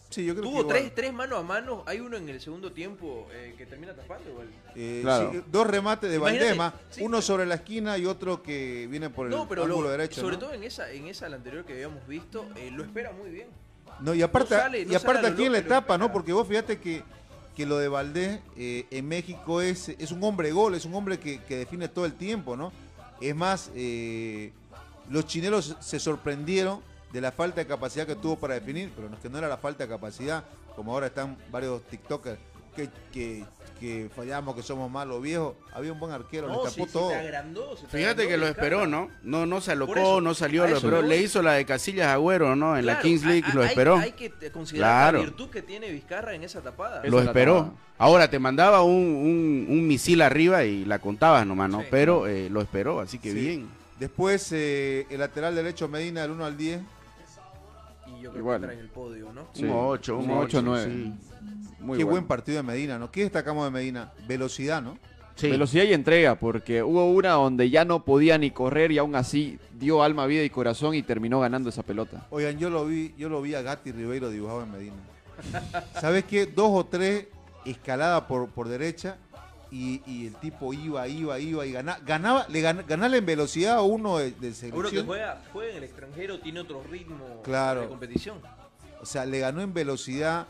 [0.10, 2.72] Sí, yo creo Tuvo que tres, tres mano a mano, hay uno en el segundo
[2.72, 4.48] tiempo eh, que termina tapando igual.
[4.76, 5.32] Eh, Claro.
[5.34, 7.02] sí, dos remates de Imagínate, Valdema, sí.
[7.04, 10.22] uno sobre la esquina y otro que viene por el No, pero ángulo lo- derecho.
[10.22, 10.40] sobre ¿no?
[10.40, 13.48] todo en esa, en esa la anterior que habíamos visto, eh, lo espera muy bien.
[14.00, 15.70] No, y aparte, No sale- no y aparte sale a a lo quién le loco,
[15.70, 16.12] pero tapa, ¿no?
[16.14, 17.04] Porque vos fíjate que,
[17.56, 21.20] que lo de Valdés eh, en México es, es un hombre gol, es un hombre
[21.20, 22.72] que, que define todo el tiempo, ¿no?
[23.22, 24.52] Es más, eh,
[25.10, 26.80] los chineros se sorprendieron
[27.14, 29.48] de la falta de capacidad que tuvo para definir, pero no es que no era
[29.48, 30.44] la falta de capacidad,
[30.76, 32.38] como ahora están varios TikTokers
[32.76, 33.46] que, que,
[33.80, 35.56] que fallamos, que somos malos viejos.
[35.74, 37.08] Había un buen arquero, No, le sí, tapó se todo.
[37.10, 39.10] te agrandó, se te Fíjate agrandó que lo esperó, ¿no?
[39.24, 41.02] No, no se alocó, eso, no salió, lo esperó.
[41.02, 42.78] Le hizo la de Casillas Agüero, ¿no?
[42.78, 43.96] En la Kings League lo esperó.
[43.96, 45.20] Hay que considerar Claro.
[45.20, 47.02] la virtud que tiene Vizcarra en esa tapada.
[47.06, 47.60] Lo esperó.
[47.60, 47.74] tapada.
[47.98, 51.80] Ahora te mandaba un, un, un misil arriba y la contabas nomás, ¿no?
[51.80, 51.88] Sí.
[51.90, 53.40] Pero eh, lo esperó, así que Sí.
[53.40, 53.70] bien.
[54.00, 56.82] Después, eh, el lateral derecho Medina, del 1 al 10.
[58.18, 58.60] Y yo creo Igual.
[58.60, 59.48] que entra en el podio, ¿no?
[59.54, 59.64] Sí.
[59.66, 60.86] Un 8, un Un 8, ocho, nueve.
[60.94, 61.14] Sí.
[61.80, 62.12] Muy Qué bueno.
[62.12, 63.12] buen partido de Medina, ¿no?
[63.12, 64.12] ¿Qué destacamos de Medina?
[64.28, 64.98] Velocidad, ¿no?
[65.36, 65.50] Sí.
[65.50, 69.60] Velocidad y entrega, porque hubo una donde ya no podía ni correr y aún así
[69.78, 72.26] dio alma, vida y corazón y terminó ganando esa pelota.
[72.30, 74.96] Oigan, yo lo vi, yo lo vi a Gatti Ribeiro dibujado en Medina.
[76.00, 76.46] ¿Sabes qué?
[76.46, 77.28] Dos o tres
[77.66, 79.18] escaladas por, por derecha
[79.76, 83.76] y, y el tipo iba, iba, iba y ganaba, ganaba le gan- ganarle en velocidad
[83.76, 85.06] a uno de, de Uno que selección.
[85.06, 87.82] juega, juega en el extranjero tiene otro ritmo Claro.
[87.82, 88.40] de competición.
[89.02, 90.48] O sea, le ganó en velocidad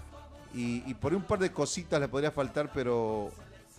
[0.54, 3.32] y, y por ahí un par de cositas le podría faltar, pero,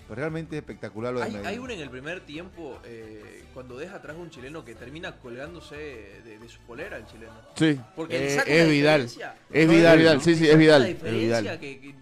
[0.09, 1.49] pero realmente es espectacular lo de Hay, Medina.
[1.51, 5.17] hay uno en el primer tiempo, eh, cuando deja atrás a un chileno que termina
[5.21, 7.33] colgándose de, de su polera, el chileno.
[7.55, 7.79] Sí.
[7.95, 9.03] Porque Eh, saca es Vidal.
[9.03, 9.99] diferencia- Es Vidal.
[9.99, 10.23] Vidal, ¿no?
[10.23, 10.87] sí, sí, es Vidal.
[10.87, 11.61] Diferencia Vidal.
[11.61, 11.95] Que, que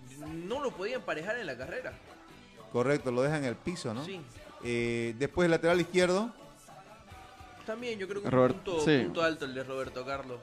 [0.46, 1.92] no lo podía emparejar en la carrera.
[2.74, 4.04] Correcto, lo deja en el piso, ¿no?
[4.04, 4.20] Sí.
[4.64, 6.32] Eh, después el lateral izquierdo,
[7.64, 8.98] También yo creo que Robert- un punto, sí.
[9.04, 10.40] punto alto el de Roberto Carlos.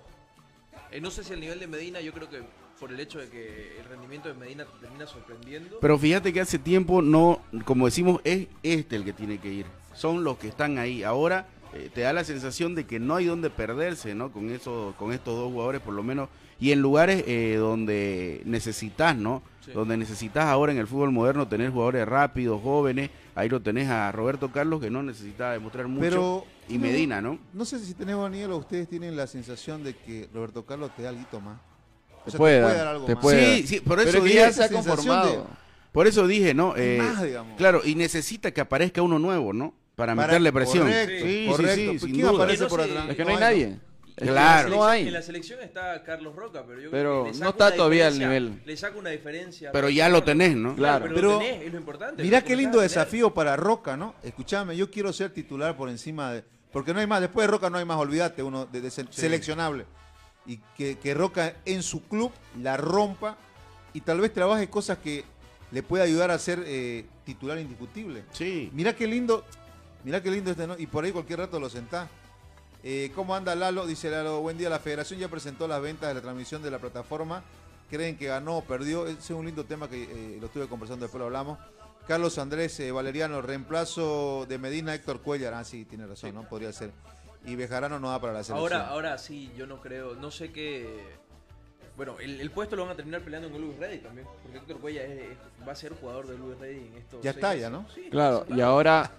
[0.91, 2.41] Eh, no sé si el nivel de Medina, yo creo que
[2.79, 5.77] por el hecho de que el rendimiento de Medina te termina sorprendiendo.
[5.81, 9.65] Pero fíjate que hace tiempo no, como decimos, es este el que tiene que ir.
[9.93, 11.03] Son los que están ahí.
[11.03, 14.31] Ahora eh, te da la sensación de que no hay donde perderse, ¿no?
[14.31, 16.29] Con eso, con estos dos jugadores por lo menos.
[16.59, 19.41] Y en lugares eh, donde necesitas, ¿no?
[19.65, 19.71] Sí.
[19.71, 23.09] Donde necesitas ahora en el fútbol moderno tener jugadores rápidos, jóvenes.
[23.35, 26.01] Ahí lo tenés a Roberto Carlos que no necesita demostrar mucho.
[26.01, 26.45] pero...
[26.67, 27.39] y Medina, ¿no?
[27.53, 31.03] No sé si tenés, Daniel, o ustedes tienen la sensación de que Roberto Carlos te
[31.03, 31.59] da algo más.
[32.21, 33.21] O Te sea, puede te dar, puede dar algo te más.
[33.23, 34.69] puede Sí, sí, por eso dije, se ha
[35.91, 36.75] por eso dije, ¿no?
[36.77, 37.57] Eh, más, digamos.
[37.57, 39.73] Claro, y necesita que aparezca uno nuevo, ¿no?
[39.95, 40.83] Para, Para- meterle presión.
[40.87, 41.75] correcto, sí, correcto.
[41.75, 42.31] sí, sí, Pues, ¿quién duda.
[42.43, 43.09] aparece no por atrás?
[43.09, 43.63] Es que no hay nadie.
[44.15, 44.69] Es que Claro.
[44.69, 45.07] No hay.
[45.07, 48.61] En la selección está Carlos Roca, pero yo creo que no está todavía al nivel.
[48.65, 49.71] Le saca una diferencia.
[49.71, 50.75] Pero ya lo tenés, ¿no?
[50.75, 51.03] Claro.
[51.03, 52.23] pero, Pero lo tenés, es lo importante.
[52.23, 54.15] Mirá qué lindo desafío para Roca, ¿no?
[54.23, 56.43] Escuchame, yo quiero ser titular por encima de...
[56.71, 59.05] Porque no hay más, después de Roca no hay más, olvídate, uno de, de se-
[59.09, 59.85] seleccionable.
[60.45, 63.37] Y que, que Roca en su club la rompa
[63.93, 65.23] y tal vez trabaje cosas que
[65.71, 68.23] le pueda ayudar a ser eh, titular indiscutible.
[68.31, 68.69] Sí.
[68.73, 69.45] Mirá qué lindo,
[70.03, 70.77] mirá qué lindo este, ¿no?
[70.77, 72.09] Y por ahí cualquier rato lo sentás.
[72.83, 73.85] Eh, ¿Cómo anda Lalo?
[73.85, 76.79] Dice Lalo, buen día, la federación ya presentó las ventas de la transmisión de la
[76.79, 77.43] plataforma.
[77.89, 79.05] ¿Creen que ganó o perdió?
[79.05, 81.59] Ese es un lindo tema que eh, lo estuve conversando, después lo hablamos.
[82.07, 85.53] Carlos Andrés eh, Valeriano, reemplazo de Medina Héctor Cuellar.
[85.53, 86.47] Ah, sí, tiene razón, ¿no?
[86.47, 86.91] Podría ser.
[87.45, 88.59] Y Bejarano no da para la selección.
[88.59, 91.20] Ahora, ahora sí, yo no creo, no sé qué.
[91.97, 94.79] Bueno, el, el puesto lo van a terminar peleando con Luis Ready también, porque Héctor
[94.79, 97.21] Cuella es- es- va a ser jugador de Luis Ready en estos.
[97.21, 97.69] Ya está, ya.
[97.69, 97.85] ¿no?
[97.93, 99.11] Sí, Claro, sí, y ahora,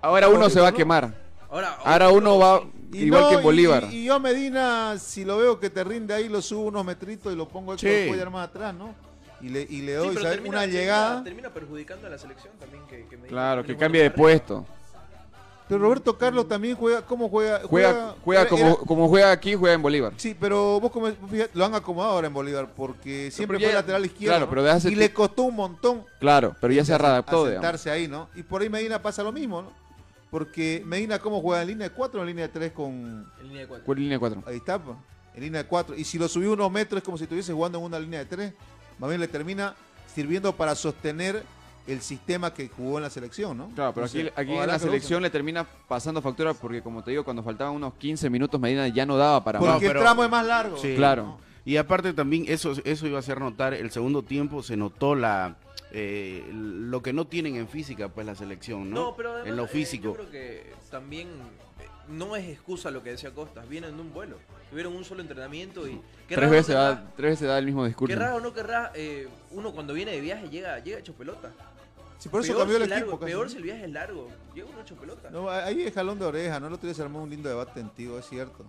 [0.00, 1.12] ahora uno se va a quemar.
[1.48, 3.84] Ahora, Ahora uno va y igual no, que en Bolívar.
[3.90, 6.84] Y, y yo a Medina, si lo veo que te rinde ahí, lo subo unos
[6.84, 8.08] metritos y lo pongo a Héctor Sí.
[8.08, 8.94] Cuellar más atrás, ¿no?
[9.40, 10.36] Y le, y le Sí, doy pero ¿sabes?
[10.38, 11.22] termina- una llegada.
[11.24, 12.82] Termina, perjudicando a la selección también.
[12.86, 14.66] Que, que Medina Claro, que cambie de puesto.
[15.68, 17.60] Pero Roberto Carlos también juega, ¿cómo juega?
[17.64, 20.12] Juega, juega era- como, como juega aquí, juega en Bolívar.
[20.16, 23.72] Sí, pero vos como, fíjate, lo han acomodado ahora en Bolívar porque siempre pero fue
[23.72, 24.32] ya- lateral izquierdo.
[24.34, 24.50] claro, ¿no?
[24.50, 27.54] pero de hace y le costó un montón Claro, pero ya se adaptó, digamos.
[27.64, 28.28] sentarse ahí, ¿no?
[28.36, 29.72] Y por ahí Medina pasa lo mismo, ¿no?
[30.30, 31.62] Porque Medina, ¿cómo juega?
[31.62, 33.26] ¿En línea de 4 o en línea de 3 con.
[33.40, 33.86] En línea de cuatro.
[33.86, 34.42] ¿Cuál línea 4?
[34.46, 34.80] Ahí está,
[35.34, 35.96] en línea de cuatro.
[35.96, 38.26] Y si lo subí unos metros es como si estuviese jugando en una línea de
[38.26, 38.52] tres.
[38.98, 39.74] Más bien le termina
[40.14, 41.42] sirviendo para sostener
[41.86, 43.70] el sistema que jugó en la selección, ¿no?
[43.74, 47.24] Claro, pero aquí, aquí en la selección le termina pasando factura porque, como te digo,
[47.24, 49.70] cuando faltaban unos 15 minutos, Medina ya no daba para usen.
[49.70, 49.80] más.
[49.80, 50.76] Porque el tramo es más largo.
[50.78, 50.94] Sí.
[50.96, 51.38] Claro.
[51.64, 55.56] Y aparte también eso, eso iba a hacer notar, el segundo tiempo se notó la
[55.92, 58.96] eh, lo que no tienen en física, pues la selección, ¿no?
[58.96, 60.04] No, pero además, en lo eh, físico.
[60.08, 63.68] yo creo que también eh, no es excusa lo que decía Costas.
[63.68, 64.36] Vienen de un vuelo.
[64.70, 66.00] Tuvieron un solo entrenamiento y.
[66.28, 68.14] Tres veces, no da, tres veces da el mismo discurso.
[68.14, 71.52] Querrás o no querrás, eh, uno cuando viene de viaje llega, llega hecho pelota.
[72.18, 73.06] Sí, por eso peor cambió el si equipo.
[73.06, 73.50] largo, casi, peor ¿no?
[73.50, 74.28] si el viaje es largo.
[74.54, 75.30] Llega uno hecho pelota.
[75.30, 76.68] No, ahí es jalón de oreja, ¿no?
[76.68, 78.64] El día se armó un lindo debate antiguo, es cierto.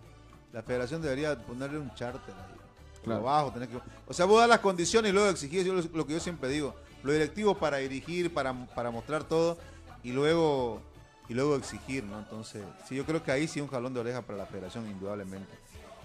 [0.54, 2.56] La federación debería ponerle un charter ahí.
[3.04, 3.22] Claro.
[3.30, 3.78] abajo, tenés que...
[4.06, 6.50] O sea, vos das las condiciones y luego exigís, yo lo, lo que yo siempre
[6.50, 9.58] digo, lo directivo para dirigir, para, para mostrar todo
[10.04, 10.82] y luego
[11.30, 12.20] y luego exigir, ¿no?
[12.20, 15.54] Entonces, sí, yo creo que ahí sí un jalón de oreja para la federación, indudablemente.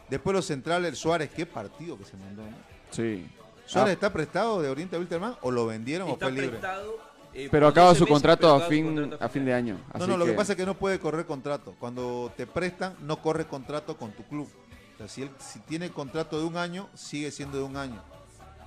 [0.09, 2.57] Después los centrales, Suárez, qué partido que se mandó, ¿no?
[2.91, 3.29] Sí.
[3.67, 6.49] ¿Suárez Ah, está prestado de Oriente a Wilterman o lo vendieron Está o fue libre?
[6.51, 6.97] prestado,
[7.35, 9.75] eh, pero acaba 12 su contrato a fin, contrato a fin de año.
[9.75, 11.75] No, así no, lo que pasa es que no puede correr contrato.
[11.79, 14.49] Cuando te prestan, no corre contrato con tu club.
[14.95, 18.03] O sea, si, él, si tiene contrato de un año, sigue siendo de un año.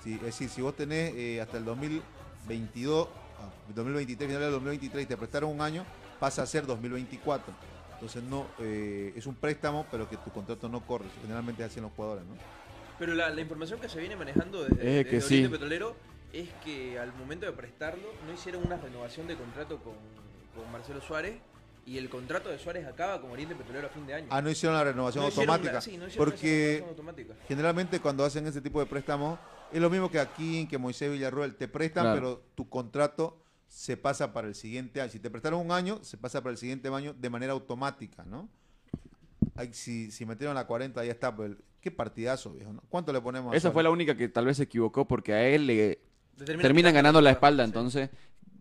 [0.03, 3.07] Si- es decir, si vos tenés eh, hasta el 2022,
[3.39, 5.85] ah, 2023, final del 2023, y te prestaron un año,
[6.19, 7.53] pasa a ser 2024.
[7.93, 11.05] Entonces no eh, es un préstamo, pero que tu contrato no corre.
[11.21, 12.33] Generalmente hacen los jugadores, ¿no?
[12.99, 15.47] Pero la, la información que se viene manejando desde, Es desde que Oriente sí.
[15.51, 15.95] Petrolero
[16.41, 19.93] es que al momento de prestarlo no hicieron una renovación de contrato con,
[20.55, 21.37] con Marcelo Suárez
[21.85, 24.27] y el contrato de Suárez acaba con Oriente Petrolero a fin de año.
[24.31, 25.73] Ah, no hicieron la renovación No hicieron automática.
[25.75, 26.47] la- sí, no hicieron porque
[26.81, 27.35] renovación automática.
[27.47, 29.39] generalmente cuando hacen ese tipo de préstamos,
[29.71, 32.15] es lo mismo que aquí, que Moisés Villarroel, te prestan, Claro.
[32.19, 35.11] pero tu contrato se pasa para el siguiente año.
[35.11, 38.49] Si te prestaron un año, se pasa para el siguiente año de manera automática, ¿no?
[39.55, 41.35] Ay, si, si metieron la 40, ya está.
[41.35, 42.73] Pues, qué partidazo, viejo.
[42.73, 42.81] ¿no?
[42.89, 45.47] ¿Cuánto le ponemos a Esa fue la única que tal vez se equivocó porque a
[45.47, 45.99] él le
[46.43, 47.69] Terminan ganando la espalda, sí.
[47.69, 48.09] entonces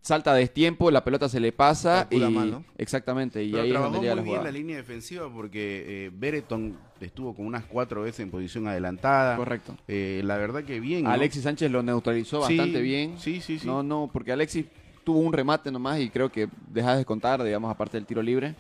[0.01, 2.65] salta a destiempo, la pelota se le pasa y mal, ¿no?
[2.77, 4.53] exactamente y Pero ahí es trabajó donde llega muy la bien jugada.
[4.53, 9.37] la línea defensiva porque eh, Bereton estuvo con unas cuatro veces en posición adelantada.
[9.37, 9.77] Correcto.
[9.89, 11.05] Eh, la verdad que bien.
[11.05, 11.11] ¿no?
[11.11, 13.19] Alexis Sánchez lo neutralizó Sí, bastante bien.
[13.19, 13.67] Sí, sí, sí.
[13.67, 14.67] No, no, porque Alexis
[15.05, 18.55] tuvo un remate nomás y creo que dejas de contar, digamos, aparte del tiro libre.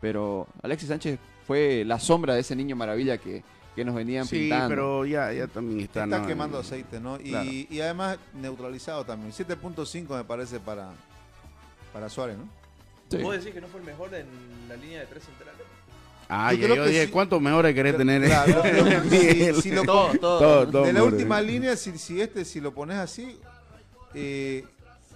[0.00, 3.42] Pero Alexis Sánchez fue la sombra de ese niño maravilla que,
[3.78, 4.68] que nos venían sí, pintando.
[4.68, 6.04] pero ya, ya también está.
[6.04, 6.26] Está ¿no?
[6.26, 7.16] quemando aceite, ¿no?
[7.20, 7.48] Y, Claro.
[7.50, 9.32] y además neutralizado también.
[9.32, 10.90] 7.5 me parece para,
[11.92, 12.48] para Suárez, ¿no?
[13.10, 13.22] Sí.
[13.22, 14.26] ¿Vos decís que no fue el mejor en
[14.68, 15.62] la línea de tres centrales?
[16.28, 17.10] Ah, Yo dije, sí.
[17.12, 18.22] ¿cuántos mejores querés tener?
[18.24, 20.38] Claro, pero si- si lo- Todo, todo.
[20.40, 23.38] Todo, todo, de la última línea, si, si este, si lo pones así,
[24.12, 24.64] eh,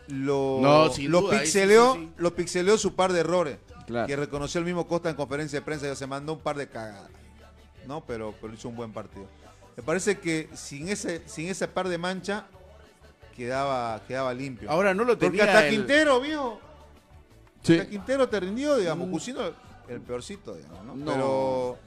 [0.09, 2.09] lo, No, lo duda, sí, pixeleó, sí, sí.
[2.17, 3.59] lo pixeleó su par de errores.
[3.87, 4.07] Claro.
[4.07, 6.69] Que reconoció el mismo Costa en conferencia de prensa, ya se mandó un par de
[6.69, 7.11] cagadas.
[7.87, 8.03] ¿No?
[8.07, 9.27] Pero, pero hizo un buen partido.
[9.77, 12.47] Me parece que sin ese, sin ese par de mancha,
[13.37, 14.71] quedaba, quedaba limpio.
[14.71, 15.45] Ahora no lo Porque tenía.
[15.45, 16.61] hasta el- Quintero, viejo.
[17.63, 17.79] Sí.
[17.79, 19.09] Hasta Quintero te rindió, digamos.
[19.09, 19.11] Mm.
[19.11, 19.41] Cusino,
[19.89, 20.97] el peorcito, digamos, ¿no?
[20.97, 21.05] No.
[21.13, 21.79] Pero,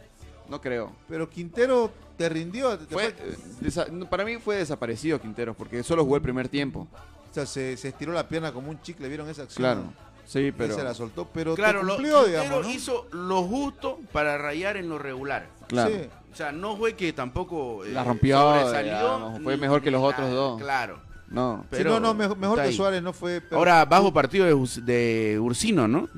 [0.49, 0.91] No creo.
[1.07, 2.77] pero Quintero te rindió.
[2.77, 6.87] te Fue, fue- eh, para mí fue desaparecido Quinteros porque solo jugó el primer tiempo.
[7.29, 9.61] O sea, se, se estiró la pierna como un chicle, ¿vieron esa acción?
[9.63, 9.93] Claro.
[10.25, 12.69] Sí, Y pero se la soltó, pero Claro, te cumplió, digamos, ¿no?
[12.71, 15.47] hizo lo justo para rayar en lo regular.
[15.67, 15.89] claro.
[15.95, 16.09] Sí.
[16.33, 20.01] O sea, no fue que tampoco eh, La rompió, sobresalió, fue ni- mejor que los
[20.03, 20.33] otros nada.
[20.33, 20.61] dos.
[20.61, 20.99] Claro.
[21.29, 21.59] No.
[21.63, 22.73] Sí, Pero no, no, mejor, que.
[22.73, 23.39] Suárez no fue.
[23.39, 26.09] pero- Ahora, bajo partido de, de Ursino, ¿no?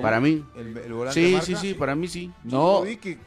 [0.00, 0.44] Para mí.
[0.56, 1.46] El, el volante Sí, marca.
[1.46, 2.30] sí, sí, para mí sí.
[2.44, 2.72] Yo No.
[2.80, 3.18] lo vi que.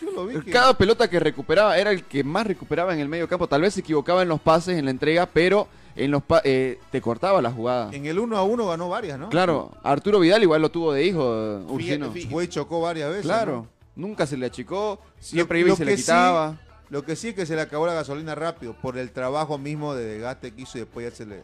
[0.00, 0.50] Yo lo vi que.
[0.50, 3.46] Cada pelota que recuperaba era el que más recuperaba en el medio campo.
[3.48, 6.78] Tal vez se equivocaba en los pases, en la entrega, pero en los pa- eh,
[6.90, 7.90] te cortaba la jugada.
[7.92, 9.28] En el 1 a 1 ganó varias, ¿no?
[9.28, 12.12] Claro, Arturo Vidal igual lo tuvo de hijo, Ursino.
[12.30, 13.24] Fue y chocó varias veces.
[13.26, 14.08] Claro, ¿no?
[14.08, 16.58] nunca se le achicó, siempre Lo- iba y se le sí- quitaba.
[16.88, 19.94] Lo que sí es que se le acabó la gasolina rápido por el trabajo mismo
[19.94, 21.42] de desgaste que hizo y después ya se le,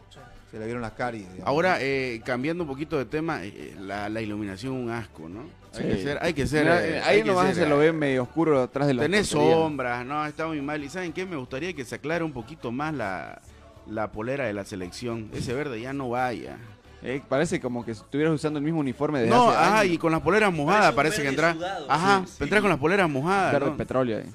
[0.51, 1.23] se le vieron las caries.
[1.23, 1.47] digamos.
[1.47, 5.41] Ahora, eh, cambiando un poquito de tema, eh, la, la iluminación un asco, ¿no?
[5.73, 5.83] Hay Sí.
[5.87, 6.63] que ser, hay que ser.
[6.65, 9.27] Mira, eh, ahí nomás ser, se lo eh, ve medio oscuro atrás de la Tenés
[9.27, 10.83] sombras, no, está muy mal.
[10.83, 11.25] ¿Y saben qué?
[11.25, 13.41] Me gustaría que se aclare un poquito más la,
[13.89, 15.29] la polera de la selección.
[15.33, 16.57] Ese verde ya no vaya.
[17.01, 19.93] Eh, parece como que estuvieras usando el mismo uniforme de No, hace ajá, años.
[19.93, 21.55] y con las poleras mojadas Parece que entras.
[21.55, 21.85] sudado.
[21.89, 22.43] Ajá, Sí, sí.
[22.43, 23.53] entras con las poleras mojadas.
[23.53, 23.77] Verde ¿no?
[23.77, 24.25] petróleo ahí.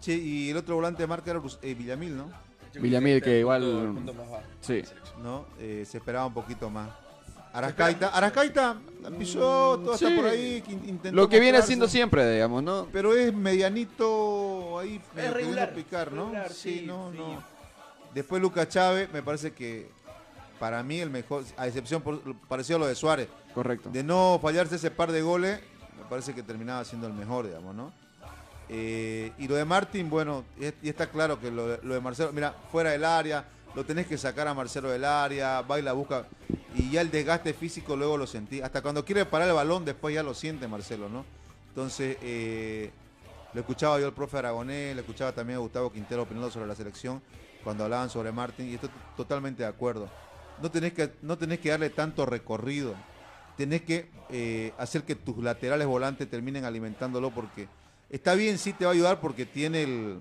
[0.00, 2.26] Che, y el otro volante de marca era Rus- eh, Villamil, ¿no?
[2.80, 3.94] Villamil, que igual-
[4.60, 4.82] sí.
[5.22, 5.44] ¿No?
[5.60, 6.88] Eh, se esperaba un poquito más.
[7.52, 10.04] Arascaita, Arascaita la pisó, todo Sí.
[10.06, 10.60] está por ahí.
[10.62, 12.88] que in- intentó Lo que viene mostrarse, haciendo siempre, digamos, ¿no?
[12.92, 16.24] Pero es medianito ahí queriendo regular, picar, ¿no?
[16.24, 17.18] regular, sí, sí, no, sí.
[17.18, 17.53] no.
[18.14, 19.88] Después Lucas Chávez, me parece que
[20.60, 23.90] para mí el mejor, a excepción por, parecido a lo de Suárez, Correcto.
[23.90, 25.60] de no fallarse ese par de goles,
[25.98, 27.92] me parece que terminaba siendo el mejor, digamos, ¿no?
[28.68, 30.44] Eh, y lo de Martín, bueno,
[30.82, 34.06] y está claro que lo, de- lo de Marcelo, mira, fuera del área, lo tenés
[34.06, 36.24] que sacar a Marcelo del área, baila, busca,
[36.74, 38.62] y ya el desgaste físico luego lo sentí.
[38.62, 41.24] Hasta cuando quiere parar el balón, después ya lo siente Marcelo, ¿no?
[41.70, 42.90] Entonces, eh,
[43.52, 46.74] lo escuchaba yo al profe Aragonés, le escuchaba también a Gustavo Quintero opinando sobre la
[46.76, 47.20] selección
[47.64, 50.08] cuando hablaban sobre Martín, y estoy totalmente de acuerdo.
[50.62, 52.94] No tenés que, no tenés que darle tanto recorrido,
[53.56, 57.66] tenés que eh, hacer que tus laterales volantes terminen alimentándolo porque
[58.10, 60.20] está bien, sí te va a ayudar porque tiene el.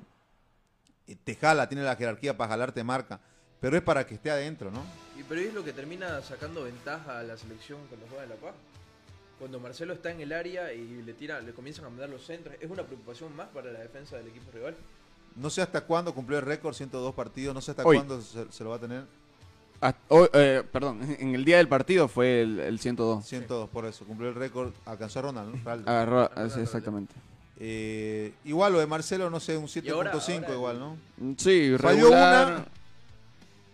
[1.07, 3.19] eh, Te jala, tiene la jerarquía para jalarte marca,
[3.59, 4.83] pero es para que esté adentro, ¿no?
[5.19, 8.35] Y pero es lo que termina sacando ventaja a la selección cuando juega en La
[8.37, 8.55] Paz.
[9.39, 12.55] Cuando Marcelo está en el área y le tira, le comienzan a mandar los centros,
[12.61, 14.75] es una preocupación más para la defensa del equipo rival.
[15.35, 17.97] No sé hasta cuándo cumplió el récord, 102 partidos, no sé hasta Hoy.
[17.97, 19.03] cuándo se, se lo va a tener.
[20.07, 23.25] Oh, eh, perdón, en el día del partido fue el, el 102.
[23.25, 25.57] 102 por eso, cumplió el récord, alcanzó a Ronald, ¿no?
[25.63, 25.89] Ronaldo.
[25.91, 27.13] Agarró, ah, sí, exactamente.
[27.59, 30.97] Eh, igual lo de Marcelo, no sé, un Y ahora- 7.5 ahora- igual, ¿no?
[31.37, 32.47] Sí, Falló regular.
[32.53, 32.65] una.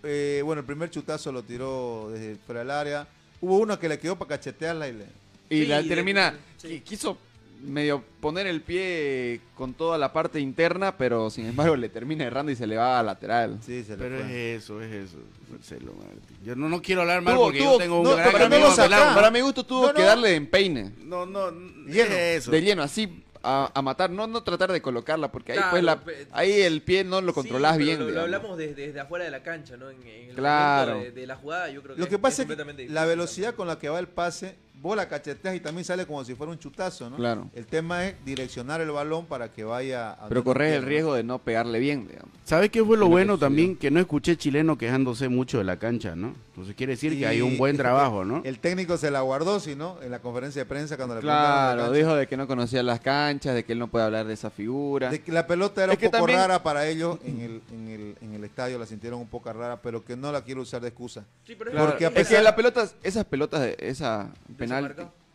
[0.03, 3.07] Eh, bueno, el primer chutazo lo tiró desde fuera del área.
[3.41, 5.05] Hubo uno que le quedó para cachetearla y le.
[5.49, 6.37] Y Sí, la de- termina.
[6.57, 6.67] sí.
[6.69, 7.17] qui- Quiso
[7.61, 12.51] medio poner el pie con toda la parte interna, pero sin embargo le termina errando
[12.51, 13.59] y se le va a lateral.
[13.65, 14.55] Sí, se le Pero fue.
[14.55, 15.17] es eso, es eso,
[15.51, 16.37] Marcelo Martín.
[16.43, 18.45] Yo no, no quiero hablar mal Tuvo- porque tuvo- yo tengo un no, gran no
[18.55, 18.75] amigo.
[19.15, 20.91] Para mi gusto tuvo No, que darle de empeine.
[21.03, 21.91] No, no, Lleno.
[22.15, 22.51] es eso.
[22.51, 25.83] De lleno, así a, a matar, no, no tratar de colocarla, porque ahí Claro, pues
[25.83, 26.01] la,
[26.33, 27.99] ahí el pie no lo controlás Sí, bien.
[27.99, 29.89] Lo, lo hablamos desde, desde afuera de la cancha, ¿no?
[29.89, 30.93] En, en el Claro.
[30.95, 33.05] momento de, de la jugada, yo creo que Lo que es pasa es que la
[33.05, 36.35] velocidad con la que va el pase, vos la cacheteas y también sale como si
[36.35, 37.17] fuera un chutazo, ¿no?
[37.17, 37.49] Claro.
[37.53, 40.11] El tema es direccionar el balón para que vaya.
[40.11, 42.29] a Pero corres el riesgo de no pegarle bien, digamos.
[42.45, 43.75] ¿Sabes qué fue lo Es bueno también?
[43.75, 46.33] Que no escuché chileno quejándose mucho de la cancha, ¿no?
[46.49, 48.41] Entonces quiere decir Y- que hay un buen trabajo, ¿no?
[48.43, 51.45] El técnico se la guardó, si no, en la conferencia de prensa cuando le preguntaron
[51.51, 53.87] de la Claro, cancha, dijo de que no conocía las canchas, de que él no
[53.87, 55.09] puede hablar de esa figura.
[55.09, 57.61] de que la pelota era Es un que poco también- rara para ellos en el,
[57.71, 60.61] en, el, en el estadio, la sintieron un poco rara, pero que no la quiero
[60.61, 61.25] usar de excusa.
[61.45, 64.29] Sí, pero es- Claro, Porque a es pesar- que las pelotas, esas pelotas de esa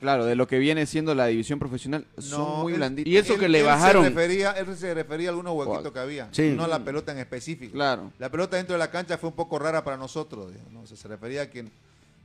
[0.00, 3.10] claro, de lo que viene siendo la división profesional, son No, muy él- blanditas.
[3.12, 4.02] y eso que le él bajaron.
[4.04, 6.52] Se refería, él se refería a algunos huequitos que había, Sí.
[6.56, 7.72] no a la pelota en específico.
[7.72, 8.12] Claro.
[8.18, 10.80] La pelota dentro de la cancha fue un poco rara para nosotros, ¿no?
[10.82, 11.64] O sea, se refería a que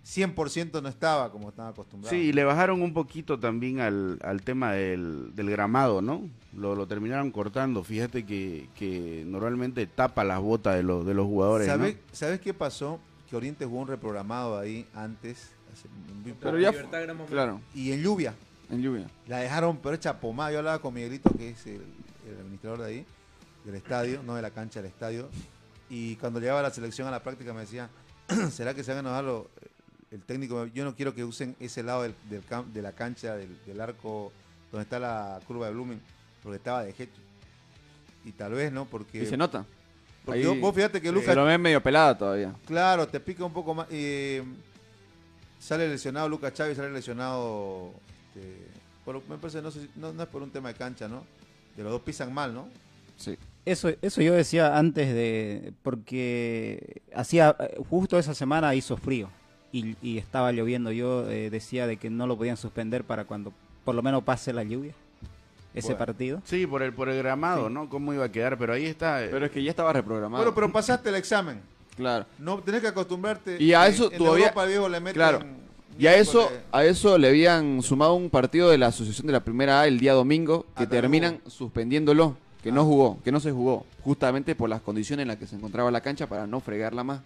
[0.04, 2.10] 100% no estaba como estaban acostumbrados.
[2.17, 6.28] Sí, y le bajaron un poquito también al, al tema del, del gramado, ¿no?
[6.56, 7.84] Lo, lo terminaron cortando.
[7.84, 11.74] Fíjate que, que normalmente tapa las botas de los, de los jugadores, ¿no?
[11.74, 13.00] ¿Sabes, ¿Sabes qué pasó?
[13.30, 15.52] Que Oriente jugó un reprogramado ahí antes,
[16.23, 17.34] muy Pero poco, ya Libertad Gran Momento.
[17.34, 18.34] Claro, y en lluvia.
[18.69, 19.08] en lluvia.
[19.27, 20.51] La dejaron pero hecha pomada.
[20.51, 21.82] Yo hablaba con Miguelito, que es el,
[22.27, 23.05] el administrador de ahí,
[23.65, 25.29] del estadio, no de la cancha, del estadio.
[25.89, 27.89] Y cuando llegaba la selección a la práctica me decía,
[28.51, 29.45] ¿será que se van a enojar los-
[30.12, 30.65] el técnico?
[30.67, 33.82] Yo no quiero que usen ese lado del, del cam- de la cancha, del, del
[33.82, 34.32] arco
[34.71, 35.99] donde está la curva de Blumen,
[36.43, 37.05] porque estaba de hecho.
[38.25, 38.86] Y tal vez, ¿no?
[38.86, 39.65] Porque, Y se nota.
[40.25, 42.53] porque Ahí vos- fíjate que Se Lucas lo ven medio pelada todavía.
[42.67, 43.88] Claro, te pica un poco más.
[43.89, 44.43] eh,
[45.60, 47.91] sale lesionado Lucas Chávez, sale lesionado.
[48.34, 48.67] este,
[49.06, 51.24] por- me parece, no, sé no, no es por un tema de cancha, ¿no?
[51.76, 52.67] De los dos pisan mal, ¿no?
[53.17, 53.38] Sí.
[53.65, 57.56] Eso, eso yo decía antes de, porque hacía,
[57.89, 59.30] justo esa semana hizo frío
[59.72, 60.91] y, y estaba lloviendo.
[60.91, 64.54] Yo eh, decía de que no lo podían suspender para cuando por lo menos pase
[64.54, 64.93] la lluvia,
[65.74, 65.98] ese Bueno.
[66.00, 66.41] partido.
[66.45, 67.89] Sí, por el, por el gramado, ¿no?
[67.89, 68.58] ¿Cómo iba a quedar?
[68.58, 69.24] Pero ahí está.
[69.24, 70.41] eh, Pero es que ya estaba reprogramado.
[70.43, 71.62] Bueno, pero pasaste el examen.
[71.99, 72.25] Claro.
[72.39, 73.62] No tenés que acostumbrarte.
[73.62, 75.39] Y a eso en todavía- Europa viejo le meten claro.
[75.97, 79.41] Y a eso, a eso le habían sumado un partido de la Asociación de la
[79.41, 82.73] Primera A el día domingo que Ah, terminan suspendiéndolo, que Ah.
[82.73, 85.91] no jugó, que no se jugó, justamente por las condiciones en las que se encontraba
[85.91, 87.19] la cancha para no fregarla más.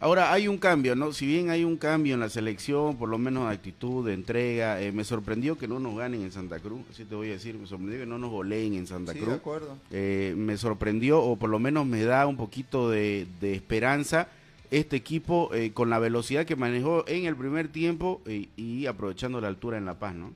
[0.00, 1.12] Ahora hay un cambio, ¿no?
[1.12, 4.80] Si bien hay un cambio en la selección, por lo menos de actitud, de entrega,
[4.80, 7.58] eh, me sorprendió que no nos ganen en Santa Cruz, así te voy a decir,
[7.58, 9.36] me sorprendió que no nos goleen en Santa Sí, de Cruz.
[9.36, 9.76] acuerdo.
[9.90, 14.28] Eh, me sorprendió, o por lo menos me da un poquito de, de esperanza
[14.70, 19.40] este equipo eh, con la velocidad que manejó en el primer tiempo eh, y aprovechando
[19.40, 20.30] la altura en La Paz, ¿no?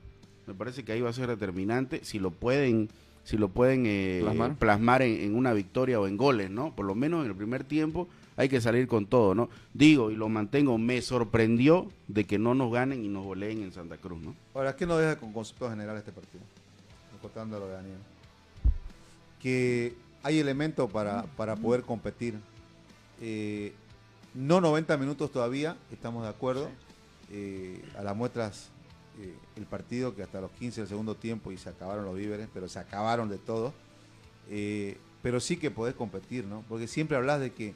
[0.45, 2.89] Me parece que ahí va a ser determinante si lo pueden
[3.23, 4.55] si lo pueden eh, Plasmar.
[4.55, 6.75] plasmar, en, en una victoria o en goles, ¿no?
[6.75, 9.49] Por lo menos en el primer tiempo hay que salir con todo, ¿no?
[9.73, 13.71] Digo y lo mantengo, me sorprendió de que no nos ganen y nos goleen en
[13.71, 14.35] Santa Cruz, ¿no?
[14.53, 16.43] Ahora, ¿qué nos deja con concepto general este partido?
[17.21, 17.97] Cortando lo de Daniel.
[19.41, 22.35] Que hay elementos para, para poder competir.
[23.21, 23.73] Eh,
[24.33, 26.69] no 90 minutos todavía, estamos de acuerdo.
[27.31, 28.69] Eh, a las muestras,
[29.19, 32.47] eh, el partido que hasta los 15 del segundo tiempo y se acabaron los víveres,
[32.53, 33.73] pero se acabaron de todo.
[35.21, 36.65] Pero sí que podés competir, ¿no?
[36.67, 37.73] Porque siempre hablas de que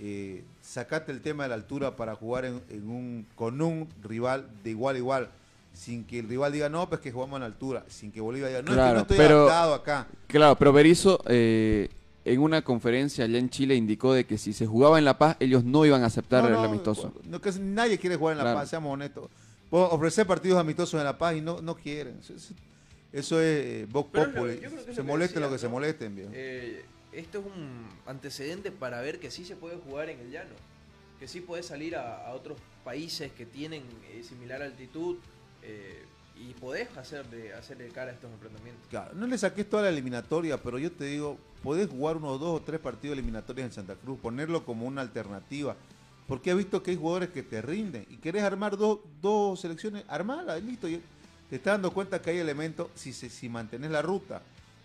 [0.00, 4.46] eh, sacate el tema de la altura para jugar en, en un, con un rival
[4.64, 5.28] de igual a igual.
[5.72, 8.62] sin que el rival diga, no, pues que jugamos en altura, sin que Bolivia diga,
[8.62, 10.06] no, es que Claro, no estoy pero- adaptado acá.
[10.26, 11.88] Claro, pero Berizzo eh,
[12.24, 15.36] en una conferencia allá en Chile indicó de que si se jugaba en La Paz,
[15.40, 17.12] ellos no iban a aceptar No, el no, amistoso.
[17.24, 18.58] No, que nadie quiere jugar en La Claro.
[18.58, 19.28] Paz, seamos honestos.
[19.70, 22.16] Puedo ofrecer partidos amistosos en La Paz y no, no quieren.
[23.12, 24.58] Eso, es eh, Vox Populi.
[24.58, 26.30] Se lo que molesten lo que se molesten, viejo.
[26.34, 30.54] Eh, esto es un antecedente para ver que sí se puede jugar en el llano.
[31.18, 35.18] Que sí puedes salir a, otros países que tienen eh, similar altitud
[35.62, 36.04] eh,
[36.36, 38.86] y podés hacerle, hacerle cara a estos enfrentamientos.
[38.88, 42.60] Claro, no le saques toda la eliminatoria, pero yo te digo, podés jugar unos dos
[42.60, 45.76] o tres partidos eliminatorios en Santa Cruz, ponerlo como una alternativa.
[46.26, 50.04] Porque he visto que hay jugadores que te rinden y querés armar dos, dos selecciones,
[50.08, 50.88] armala, listo.
[50.88, 51.02] y
[51.50, 54.40] te estás dando cuenta que hay elementos si, si mantenés la ruta.